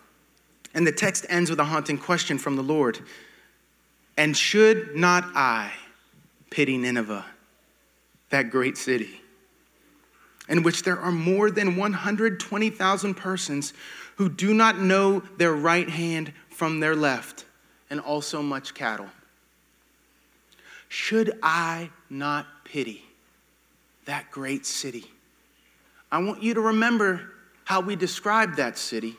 And 0.75 0.85
the 0.85 0.91
text 0.91 1.25
ends 1.29 1.49
with 1.49 1.61
a 1.61 1.65
haunting 1.65 1.99
question 1.99 2.37
from 2.37 2.57
the 2.57 2.65
Lord 2.65 2.99
And 4.17 4.37
should 4.37 4.97
not 4.97 5.23
I 5.37 5.73
pity 6.51 6.77
Nineveh, 6.77 7.25
that 8.31 8.51
great 8.51 8.77
city, 8.77 9.21
in 10.49 10.65
which 10.65 10.83
there 10.83 10.99
are 10.99 11.13
more 11.13 11.49
than 11.49 11.77
120,000 11.77 13.15
persons 13.15 13.73
who 14.17 14.29
do 14.29 14.53
not 14.53 14.81
know 14.81 15.21
their 15.37 15.55
right 15.55 15.89
hand 15.89 16.33
from 16.51 16.81
their 16.81 16.97
left, 16.97 17.45
and 17.89 18.01
also 18.01 18.43
much 18.43 18.75
cattle? 18.75 19.11
Should 20.89 21.39
I 21.41 21.91
not 22.11 22.65
pity 22.65 23.05
that 24.07 24.33
great 24.33 24.67
city? 24.67 25.13
I 26.11 26.19
want 26.19 26.43
you 26.43 26.55
to 26.55 26.61
remember 26.61 27.33
how 27.65 27.81
we 27.81 27.97
described 27.97 28.57
that 28.57 28.79
city 28.79 29.17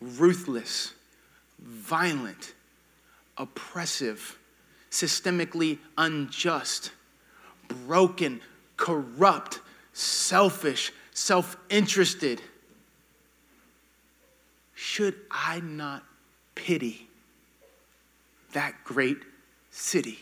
ruthless, 0.00 0.94
violent, 1.60 2.54
oppressive, 3.38 4.38
systemically 4.90 5.78
unjust, 5.96 6.92
broken, 7.86 8.40
corrupt, 8.76 9.60
selfish, 9.92 10.92
self 11.12 11.56
interested. 11.70 12.42
Should 14.74 15.14
I 15.30 15.60
not 15.60 16.02
pity 16.54 17.08
that 18.52 18.74
great 18.84 19.18
city? 19.70 20.18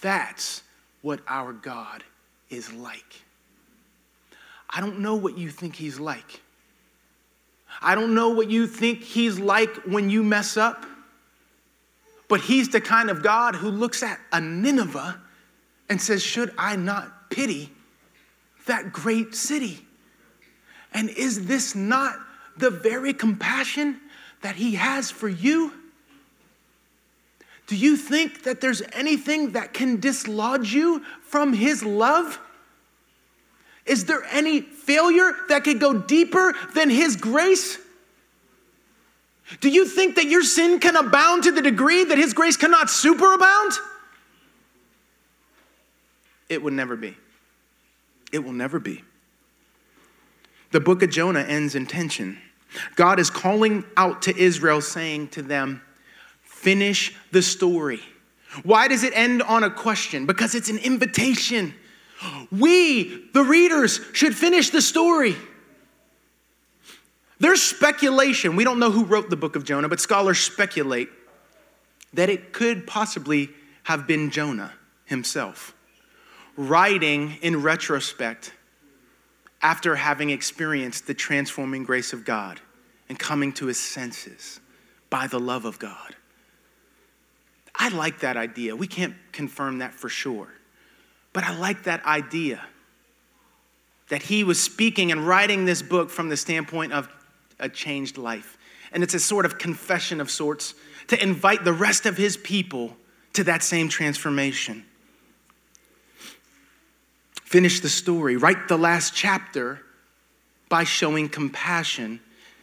That's 0.00 0.62
what 1.02 1.20
our 1.28 1.52
God 1.52 2.02
is 2.50 2.72
like. 2.72 3.22
I 4.68 4.80
don't 4.80 5.00
know 5.00 5.14
what 5.14 5.38
you 5.38 5.50
think 5.50 5.76
he's 5.76 5.98
like. 6.00 6.42
I 7.80 7.94
don't 7.94 8.14
know 8.14 8.30
what 8.30 8.50
you 8.50 8.66
think 8.66 9.02
he's 9.02 9.38
like 9.38 9.74
when 9.84 10.10
you 10.10 10.22
mess 10.22 10.56
up, 10.56 10.86
but 12.28 12.40
he's 12.40 12.70
the 12.70 12.80
kind 12.80 13.10
of 13.10 13.22
God 13.22 13.54
who 13.54 13.70
looks 13.70 14.02
at 14.02 14.18
a 14.32 14.40
Nineveh 14.40 15.20
and 15.88 16.00
says, 16.00 16.22
Should 16.22 16.52
I 16.58 16.76
not 16.76 17.30
pity 17.30 17.70
that 18.66 18.92
great 18.92 19.34
city? 19.34 19.84
And 20.92 21.10
is 21.10 21.46
this 21.46 21.74
not 21.74 22.16
the 22.56 22.70
very 22.70 23.12
compassion 23.12 24.00
that 24.42 24.56
he 24.56 24.74
has 24.76 25.10
for 25.10 25.28
you? 25.28 25.72
Do 27.66 27.76
you 27.76 27.96
think 27.96 28.44
that 28.44 28.60
there's 28.60 28.82
anything 28.92 29.52
that 29.52 29.74
can 29.74 30.00
dislodge 30.00 30.72
you 30.72 31.04
from 31.22 31.52
his 31.52 31.82
love? 31.84 32.38
Is 33.86 34.04
there 34.04 34.24
any 34.30 34.60
failure 34.60 35.32
that 35.48 35.64
could 35.64 35.80
go 35.80 35.94
deeper 35.98 36.54
than 36.74 36.90
His 36.90 37.16
grace? 37.16 37.78
Do 39.60 39.68
you 39.68 39.86
think 39.86 40.16
that 40.16 40.26
your 40.26 40.42
sin 40.42 40.80
can 40.80 40.96
abound 40.96 41.44
to 41.44 41.52
the 41.52 41.62
degree 41.62 42.04
that 42.04 42.18
His 42.18 42.32
grace 42.32 42.56
cannot 42.56 42.88
superabound? 42.88 43.76
It 46.48 46.62
would 46.62 46.72
never 46.72 46.96
be. 46.96 47.16
It 48.32 48.40
will 48.40 48.52
never 48.52 48.78
be. 48.80 49.04
The 50.72 50.80
book 50.80 51.02
of 51.02 51.10
Jonah 51.10 51.40
ends 51.40 51.74
in 51.74 51.86
tension. 51.86 52.38
God 52.96 53.18
is 53.20 53.30
calling 53.30 53.84
out 53.96 54.22
to 54.22 54.36
Israel, 54.36 54.80
saying 54.80 55.28
to 55.28 55.42
them, 55.42 55.80
Finish 56.42 57.14
the 57.30 57.42
story. 57.42 58.00
Why 58.64 58.88
does 58.88 59.04
it 59.04 59.12
end 59.16 59.42
on 59.42 59.62
a 59.62 59.70
question? 59.70 60.26
Because 60.26 60.54
it's 60.54 60.68
an 60.68 60.78
invitation. 60.78 61.74
We, 62.50 63.28
the 63.32 63.42
readers, 63.42 64.00
should 64.12 64.34
finish 64.34 64.70
the 64.70 64.80
story. 64.80 65.36
There's 67.38 67.60
speculation. 67.60 68.56
We 68.56 68.64
don't 68.64 68.78
know 68.78 68.90
who 68.90 69.04
wrote 69.04 69.28
the 69.28 69.36
book 69.36 69.56
of 69.56 69.64
Jonah, 69.64 69.88
but 69.88 70.00
scholars 70.00 70.38
speculate 70.38 71.08
that 72.14 72.30
it 72.30 72.52
could 72.52 72.86
possibly 72.86 73.50
have 73.82 74.06
been 74.06 74.30
Jonah 74.30 74.72
himself, 75.04 75.74
writing 76.56 77.38
in 77.42 77.62
retrospect 77.62 78.52
after 79.60 79.96
having 79.96 80.30
experienced 80.30 81.06
the 81.06 81.14
transforming 81.14 81.84
grace 81.84 82.12
of 82.12 82.24
God 82.24 82.60
and 83.08 83.18
coming 83.18 83.52
to 83.54 83.66
his 83.66 83.78
senses 83.78 84.60
by 85.10 85.26
the 85.26 85.38
love 85.38 85.64
of 85.64 85.78
God. 85.78 86.16
I 87.74 87.90
like 87.90 88.20
that 88.20 88.36
idea. 88.36 88.74
We 88.74 88.86
can't 88.86 89.14
confirm 89.32 89.78
that 89.78 89.94
for 89.94 90.08
sure. 90.08 90.48
But 91.36 91.44
I 91.44 91.54
like 91.54 91.82
that 91.82 92.02
idea 92.06 92.64
that 94.08 94.22
he 94.22 94.42
was 94.42 94.58
speaking 94.58 95.12
and 95.12 95.28
writing 95.28 95.66
this 95.66 95.82
book 95.82 96.08
from 96.08 96.30
the 96.30 96.36
standpoint 96.38 96.94
of 96.94 97.10
a 97.60 97.68
changed 97.68 98.16
life. 98.16 98.56
And 98.90 99.02
it's 99.02 99.12
a 99.12 99.20
sort 99.20 99.44
of 99.44 99.58
confession 99.58 100.22
of 100.22 100.30
sorts 100.30 100.72
to 101.08 101.22
invite 101.22 101.62
the 101.62 101.74
rest 101.74 102.06
of 102.06 102.16
his 102.16 102.38
people 102.38 102.96
to 103.34 103.44
that 103.44 103.62
same 103.62 103.90
transformation. 103.90 104.82
Finish 107.42 107.80
the 107.80 107.90
story, 107.90 108.38
write 108.38 108.68
the 108.68 108.78
last 108.78 109.12
chapter 109.14 109.82
by 110.70 110.84
showing 110.84 111.28
compassion 111.28 112.18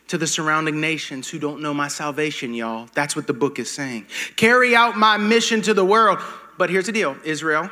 to 0.08 0.18
the 0.18 0.26
surrounding 0.26 0.82
nations 0.82 1.30
who 1.30 1.38
don't 1.38 1.62
know 1.62 1.76
my 1.76 1.90
salvation, 1.90 2.56
y'all. 2.56 2.90
That's 2.96 3.16
what 3.16 3.28
the 3.28 3.34
book 3.34 3.60
is 3.60 3.70
saying. 3.70 4.08
Carry 4.36 4.76
out 4.76 4.98
my 4.98 5.18
mission 5.18 5.62
to 5.62 5.76
the 5.76 5.86
world. 5.86 6.18
But 6.58 6.72
here's 6.72 6.88
the 6.88 6.92
deal 6.92 7.16
Israel, 7.24 7.70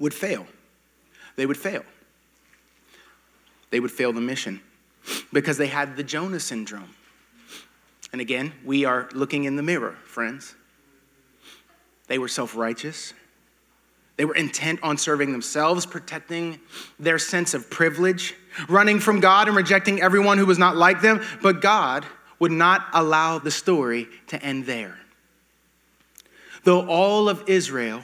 would 0.00 0.12
fail. 0.12 0.46
They 1.36 1.46
would 1.46 1.56
fail. 1.56 1.84
They 3.70 3.78
would 3.78 3.92
fail 3.92 4.12
the 4.12 4.20
mission 4.20 4.60
because 5.32 5.56
they 5.56 5.68
had 5.68 5.96
the 5.96 6.02
Jonah 6.02 6.40
syndrome. 6.40 6.92
And 8.12 8.20
again, 8.20 8.52
we 8.64 8.84
are 8.84 9.08
looking 9.12 9.44
in 9.44 9.54
the 9.54 9.62
mirror, 9.62 9.96
friends. 10.04 10.56
They 12.08 12.18
were 12.18 12.26
self 12.26 12.56
righteous. 12.56 13.14
They 14.16 14.24
were 14.24 14.34
intent 14.34 14.80
on 14.82 14.98
serving 14.98 15.32
themselves, 15.32 15.86
protecting 15.86 16.60
their 16.98 17.18
sense 17.18 17.54
of 17.54 17.70
privilege, 17.70 18.34
running 18.68 19.00
from 19.00 19.20
God 19.20 19.46
and 19.48 19.56
rejecting 19.56 20.02
everyone 20.02 20.36
who 20.36 20.44
was 20.44 20.58
not 20.58 20.76
like 20.76 21.00
them. 21.00 21.22
But 21.40 21.62
God 21.62 22.04
would 22.38 22.52
not 22.52 22.86
allow 22.92 23.38
the 23.38 23.50
story 23.50 24.08
to 24.26 24.42
end 24.42 24.66
there. 24.66 24.98
Though 26.64 26.86
all 26.86 27.28
of 27.28 27.48
Israel 27.48 28.02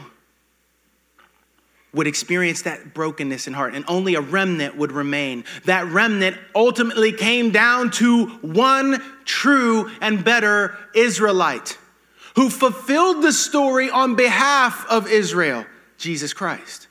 would 1.97 2.07
experience 2.07 2.63
that 2.63 2.95
brokenness 2.95 3.49
in 3.49 3.55
heart, 3.55 3.75
and 3.75 3.85
only 3.89 4.15
a 4.15 4.21
remnant 4.21 4.77
would 4.77 4.93
remain. 4.93 5.45
That 5.65 5.87
remnant 5.87 6.37
ultimately 6.55 7.13
came 7.13 7.51
down 7.51 7.91
to 7.93 8.27
one 8.43 9.03
true 9.25 9.91
and 10.01 10.25
better 10.25 10.77
Israelite 10.95 11.79
who 12.37 12.51
fulfilled 12.51 13.23
the 13.23 13.33
story 13.33 13.91
on 13.91 14.15
behalf 14.15 14.87
of 14.89 15.09
Israel 15.09 15.65
Jesus 15.97 16.35
Christ. 16.35 16.87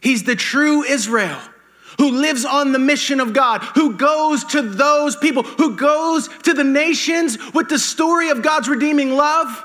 He's 0.00 0.24
the 0.24 0.34
true 0.34 0.82
Israel 0.82 1.38
who 1.98 2.12
lives 2.12 2.44
on 2.44 2.72
the 2.72 2.78
mission 2.78 3.20
of 3.20 3.32
God, 3.32 3.62
who 3.74 3.96
goes 3.96 4.44
to 4.44 4.62
those 4.62 5.16
people, 5.16 5.42
who 5.42 5.76
goes 5.76 6.28
to 6.44 6.54
the 6.54 6.64
nations 6.64 7.36
with 7.52 7.68
the 7.68 7.78
story 7.78 8.30
of 8.30 8.42
God's 8.42 8.68
redeeming 8.68 9.14
love. 9.14 9.64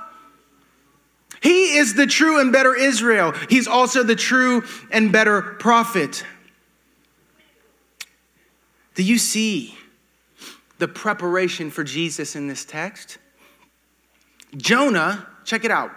He 1.44 1.76
is 1.76 1.94
the 1.94 2.08
true 2.08 2.40
and 2.40 2.54
better 2.54 2.74
Israel. 2.74 3.34
He's 3.50 3.68
also 3.68 4.02
the 4.02 4.16
true 4.16 4.64
and 4.90 5.12
better 5.12 5.42
prophet. 5.42 6.24
Do 8.96 9.04
you 9.04 9.18
see 9.18 9.78
the 10.78 10.88
preparation 10.88 11.70
for 11.70 11.84
Jesus 11.84 12.38
in 12.38 12.48
this 12.48 12.64
text? 12.64 13.18
Jonah, 14.56 15.28
check 15.44 15.66
it 15.66 15.72
out. 15.72 15.92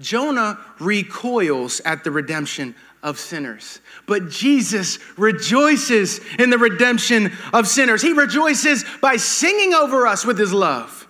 Jonah 0.00 0.58
recoils 0.78 1.80
at 1.86 2.04
the 2.04 2.10
redemption 2.10 2.74
of 3.02 3.18
sinners. 3.18 3.80
But 4.06 4.28
Jesus 4.28 4.98
rejoices 5.16 6.20
in 6.38 6.50
the 6.50 6.58
redemption 6.58 7.32
of 7.54 7.68
sinners. 7.68 8.02
He 8.02 8.12
rejoices 8.12 8.84
by 9.00 9.16
singing 9.16 9.72
over 9.72 10.06
us 10.06 10.26
with 10.26 10.38
his 10.38 10.52
love. 10.52 11.03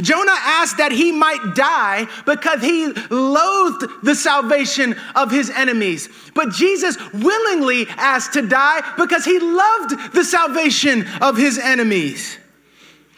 Jonah 0.00 0.36
asked 0.40 0.78
that 0.78 0.92
he 0.92 1.12
might 1.12 1.54
die 1.54 2.06
because 2.26 2.60
he 2.60 2.92
loathed 3.10 3.84
the 4.02 4.14
salvation 4.14 4.94
of 5.14 5.30
his 5.30 5.50
enemies. 5.50 6.08
But 6.34 6.50
Jesus 6.50 6.96
willingly 7.12 7.86
asked 7.88 8.34
to 8.34 8.42
die 8.42 8.82
because 8.96 9.24
he 9.24 9.38
loved 9.38 10.12
the 10.12 10.24
salvation 10.24 11.06
of 11.20 11.36
his 11.36 11.58
enemies. 11.58 12.38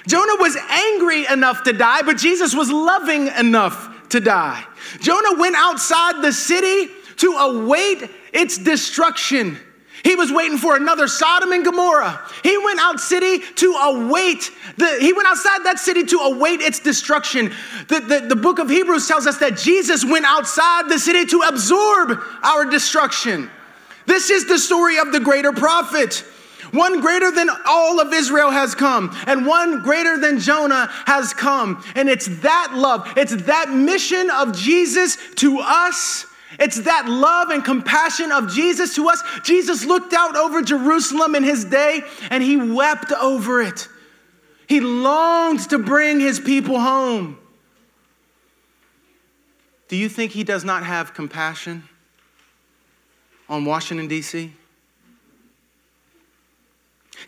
Jonah 0.06 0.36
was 0.38 0.56
angry 0.68 1.26
enough 1.26 1.64
to 1.64 1.72
die, 1.72 2.02
but 2.02 2.16
Jesus 2.16 2.54
was 2.54 2.70
loving 2.70 3.28
enough 3.28 4.08
to 4.10 4.20
die. 4.20 4.64
Jonah 5.00 5.38
went 5.38 5.56
outside 5.56 6.22
the 6.22 6.32
city 6.32 6.92
to 7.16 7.32
await 7.32 8.08
its 8.32 8.58
destruction. 8.58 9.58
He 10.06 10.14
was 10.14 10.30
waiting 10.30 10.56
for 10.56 10.76
another 10.76 11.08
Sodom 11.08 11.50
and 11.50 11.64
Gomorrah. 11.64 12.20
He 12.44 12.56
went 12.56 12.78
out 12.78 13.00
city 13.00 13.40
to 13.40 13.72
await 13.72 14.52
the, 14.76 14.98
he 15.00 15.12
went 15.12 15.26
outside 15.26 15.64
that 15.64 15.80
city 15.80 16.04
to 16.04 16.18
await 16.18 16.60
its 16.60 16.78
destruction. 16.78 17.52
The, 17.88 17.98
the, 17.98 18.26
the 18.28 18.36
book 18.36 18.60
of 18.60 18.70
Hebrews 18.70 19.08
tells 19.08 19.26
us 19.26 19.38
that 19.38 19.56
Jesus 19.56 20.04
went 20.04 20.24
outside 20.24 20.88
the 20.88 21.00
city 21.00 21.26
to 21.26 21.40
absorb 21.48 22.20
our 22.44 22.64
destruction. 22.64 23.50
This 24.06 24.30
is 24.30 24.46
the 24.46 24.60
story 24.60 24.98
of 24.98 25.10
the 25.10 25.18
greater 25.18 25.52
prophet. 25.52 26.24
One 26.70 27.00
greater 27.00 27.32
than 27.32 27.48
all 27.66 27.98
of 27.98 28.12
Israel 28.12 28.52
has 28.52 28.76
come, 28.76 29.12
and 29.26 29.44
one 29.44 29.82
greater 29.82 30.18
than 30.18 30.38
Jonah 30.38 30.86
has 31.06 31.34
come. 31.34 31.82
And 31.96 32.08
it's 32.08 32.26
that 32.42 32.74
love, 32.76 33.12
it's 33.16 33.34
that 33.46 33.70
mission 33.70 34.30
of 34.30 34.56
Jesus 34.56 35.18
to 35.36 35.58
us 35.60 36.26
it's 36.58 36.80
that 36.82 37.08
love 37.08 37.50
and 37.50 37.64
compassion 37.64 38.32
of 38.32 38.52
Jesus 38.52 38.94
to 38.94 39.08
us. 39.08 39.22
Jesus 39.44 39.84
looked 39.84 40.12
out 40.12 40.36
over 40.36 40.62
Jerusalem 40.62 41.34
in 41.34 41.42
his 41.42 41.64
day 41.64 42.02
and 42.30 42.42
he 42.42 42.56
wept 42.56 43.12
over 43.12 43.60
it. 43.60 43.88
He 44.68 44.80
longed 44.80 45.68
to 45.70 45.78
bring 45.78 46.20
his 46.20 46.40
people 46.40 46.80
home. 46.80 47.38
Do 49.88 49.96
you 49.96 50.08
think 50.08 50.32
he 50.32 50.42
does 50.42 50.64
not 50.64 50.84
have 50.84 51.14
compassion 51.14 51.84
on 53.48 53.64
Washington, 53.64 54.08
D.C.? 54.08 54.52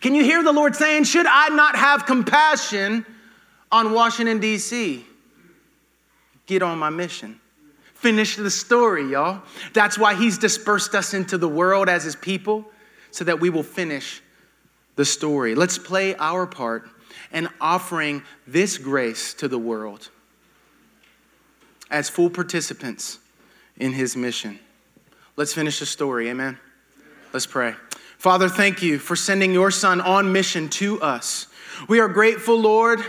Can 0.01 0.15
you 0.15 0.25
hear 0.25 0.43
the 0.43 0.53
Lord 0.53 0.75
saying, 0.75 1.05
Should 1.05 1.27
I 1.27 1.49
not 1.49 1.77
have 1.77 2.07
compassion 2.07 3.07
on 3.71 3.93
Washington, 3.93 4.41
D.C.? 4.41 5.05
Get 6.47 6.63
on 6.63 6.79
my 6.79 6.91
mission. 6.91 7.41
Finish 7.99 8.37
the 8.37 8.51
story, 8.51 9.11
y'all. 9.11 9.43
That's 9.73 9.99
why 9.99 10.15
he's 10.15 10.39
dispersed 10.39 10.95
us 10.95 11.15
into 11.15 11.37
the 11.37 11.49
world 11.49 11.89
as 11.89 12.05
his 12.05 12.15
people, 12.15 12.65
so 13.11 13.25
that 13.25 13.41
we 13.41 13.51
will 13.51 13.65
finish 13.65 14.23
the 14.95 15.05
story. 15.05 15.57
Let's 15.57 15.79
play 15.79 16.15
our 16.15 16.47
part 16.47 16.89
in 17.33 17.49
offering 17.61 18.23
this 18.47 18.79
grace 18.79 19.35
to 19.35 19.49
the 19.49 19.59
world 19.59 20.11
as 21.91 22.09
full 22.09 22.31
participants 22.31 23.19
in 23.77 23.93
his 23.93 24.15
mission. 24.17 24.61
Let's 25.37 25.53
finish 25.53 25.81
the 25.81 25.87
story. 25.87 26.29
Amen. 26.29 26.57
Let's 27.33 27.47
pray. 27.47 27.75
Father, 28.17 28.49
thank 28.49 28.81
you 28.81 28.99
for 28.99 29.17
sending 29.17 29.53
your 29.53 29.73
son 29.73 30.01
on 30.01 30.33
mission 30.33 30.69
to 30.69 31.01
us. 31.01 31.49
We 31.89 31.99
are 31.99 32.09
grateful, 32.09 32.61
Lord, 32.61 33.01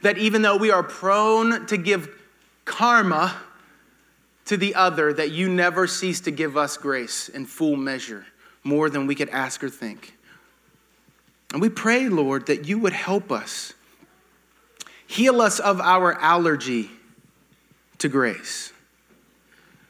that 0.00 0.16
even 0.16 0.40
though 0.40 0.56
we 0.56 0.70
are 0.70 0.82
prone 0.82 1.66
to 1.66 1.76
give 1.76 2.08
karma 2.64 3.36
to 4.46 4.56
the 4.56 4.74
other 4.74 5.12
that 5.12 5.30
you 5.30 5.48
never 5.48 5.86
cease 5.86 6.20
to 6.22 6.30
give 6.30 6.56
us 6.56 6.76
grace 6.76 7.28
in 7.28 7.46
full 7.46 7.76
measure, 7.76 8.26
more 8.64 8.88
than 8.88 9.06
we 9.06 9.14
could 9.14 9.28
ask 9.28 9.62
or 9.62 9.68
think. 9.68 10.16
And 11.52 11.60
we 11.60 11.68
pray, 11.68 12.08
Lord, 12.08 12.46
that 12.46 12.66
you 12.66 12.78
would 12.78 12.92
help 12.92 13.30
us, 13.30 13.74
heal 15.06 15.40
us 15.40 15.60
of 15.60 15.80
our 15.80 16.14
allergy 16.14 16.90
to 17.98 18.08
grace. 18.08 18.72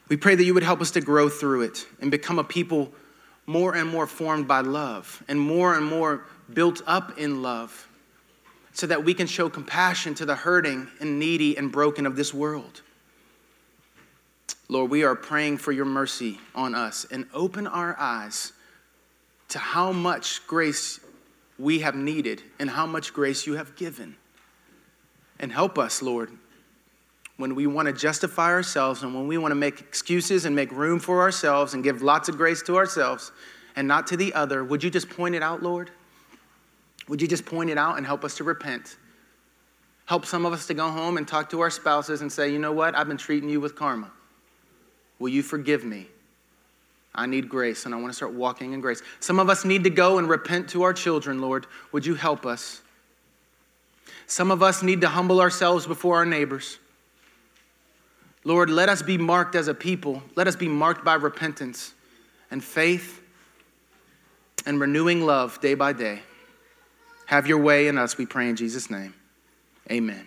We 0.09 0.17
pray 0.17 0.35
that 0.35 0.43
you 0.43 0.53
would 0.53 0.63
help 0.63 0.81
us 0.81 0.91
to 0.91 1.01
grow 1.01 1.29
through 1.29 1.63
it 1.63 1.85
and 1.99 2.09
become 2.09 2.39
a 2.39 2.43
people 2.43 2.93
more 3.45 3.75
and 3.75 3.89
more 3.89 4.07
formed 4.07 4.47
by 4.47 4.61
love 4.61 5.23
and 5.27 5.39
more 5.39 5.75
and 5.75 5.85
more 5.85 6.25
built 6.53 6.81
up 6.87 7.17
in 7.17 7.41
love 7.41 7.87
so 8.73 8.87
that 8.87 9.03
we 9.03 9.13
can 9.13 9.27
show 9.27 9.49
compassion 9.49 10.13
to 10.15 10.25
the 10.25 10.35
hurting 10.35 10.87
and 10.99 11.19
needy 11.19 11.57
and 11.57 11.71
broken 11.71 12.05
of 12.05 12.15
this 12.15 12.33
world. 12.33 12.81
Lord, 14.69 14.91
we 14.91 15.03
are 15.03 15.15
praying 15.15 15.57
for 15.57 15.71
your 15.71 15.85
mercy 15.85 16.39
on 16.53 16.75
us 16.75 17.05
and 17.09 17.25
open 17.33 17.67
our 17.67 17.95
eyes 17.97 18.51
to 19.49 19.59
how 19.59 19.93
much 19.93 20.45
grace 20.45 20.99
we 21.57 21.79
have 21.79 21.95
needed 21.95 22.43
and 22.59 22.69
how 22.69 22.85
much 22.85 23.13
grace 23.13 23.47
you 23.47 23.53
have 23.53 23.75
given. 23.75 24.15
And 25.39 25.51
help 25.51 25.77
us, 25.77 26.01
Lord, 26.01 26.31
when 27.37 27.55
we 27.55 27.65
want 27.65 27.85
to 27.87 27.93
justify 27.93 28.51
ourselves 28.51 29.03
and 29.03 29.15
when 29.15 29.27
we 29.27 29.37
want 29.37 29.51
to 29.51 29.55
make 29.55 29.79
excuses 29.79 30.45
and 30.45 30.55
make 30.55 30.71
room 30.71 30.99
for 30.99 31.21
ourselves 31.21 31.73
and 31.73 31.83
give 31.83 32.01
lots 32.01 32.27
of 32.27 32.35
grace 32.35 32.61
to 32.63 32.75
ourselves 32.75 33.31
and 33.75 33.87
not 33.87 34.07
to 34.07 34.17
the 34.17 34.33
other, 34.33 34.63
would 34.63 34.83
you 34.83 34.89
just 34.89 35.09
point 35.09 35.35
it 35.35 35.43
out, 35.43 35.63
Lord? 35.63 35.91
Would 37.07 37.21
you 37.21 37.27
just 37.27 37.45
point 37.45 37.69
it 37.69 37.77
out 37.77 37.97
and 37.97 38.05
help 38.05 38.25
us 38.25 38.35
to 38.37 38.43
repent? 38.43 38.97
Help 40.07 40.25
some 40.25 40.45
of 40.45 40.51
us 40.51 40.67
to 40.67 40.73
go 40.73 40.89
home 40.89 41.17
and 41.17 41.27
talk 41.27 41.49
to 41.51 41.61
our 41.61 41.69
spouses 41.69 42.21
and 42.21 42.31
say, 42.31 42.51
you 42.51 42.59
know 42.59 42.73
what? 42.73 42.95
I've 42.95 43.07
been 43.07 43.17
treating 43.17 43.49
you 43.49 43.61
with 43.61 43.75
karma. 43.75 44.11
Will 45.19 45.29
you 45.29 45.43
forgive 45.43 45.83
me? 45.83 46.07
I 47.13 47.25
need 47.25 47.49
grace 47.49 47.85
and 47.85 47.95
I 47.95 47.97
want 47.97 48.09
to 48.09 48.15
start 48.15 48.33
walking 48.33 48.73
in 48.73 48.81
grace. 48.81 49.01
Some 49.19 49.39
of 49.39 49.49
us 49.49 49.65
need 49.65 49.83
to 49.85 49.89
go 49.89 50.19
and 50.19 50.29
repent 50.29 50.69
to 50.69 50.83
our 50.83 50.93
children, 50.93 51.41
Lord. 51.41 51.65
Would 51.91 52.05
you 52.05 52.13
help 52.13 52.45
us? 52.45 52.81
Some 54.27 54.51
of 54.51 54.61
us 54.61 54.83
need 54.83 55.01
to 55.01 55.07
humble 55.07 55.41
ourselves 55.41 55.87
before 55.87 56.17
our 56.17 56.25
neighbors. 56.25 56.77
Lord, 58.43 58.69
let 58.69 58.87
us 58.87 59.01
be 59.01 59.17
marked 59.17 59.55
as 59.55 59.67
a 59.67 59.73
people. 59.73 60.21
Let 60.35 60.47
us 60.47 60.55
be 60.55 60.67
marked 60.67 61.03
by 61.03 61.15
repentance 61.15 61.93
and 62.51 62.63
faith 62.63 63.21
and 64.65 64.79
renewing 64.79 65.25
love 65.25 65.59
day 65.59 65.73
by 65.73 65.93
day. 65.93 66.21
Have 67.25 67.47
your 67.47 67.57
way 67.57 67.87
in 67.87 67.97
us, 67.97 68.17
we 68.17 68.25
pray 68.25 68.47
in 68.47 68.55
Jesus' 68.55 68.89
name. 68.89 69.13
Amen. 69.91 70.25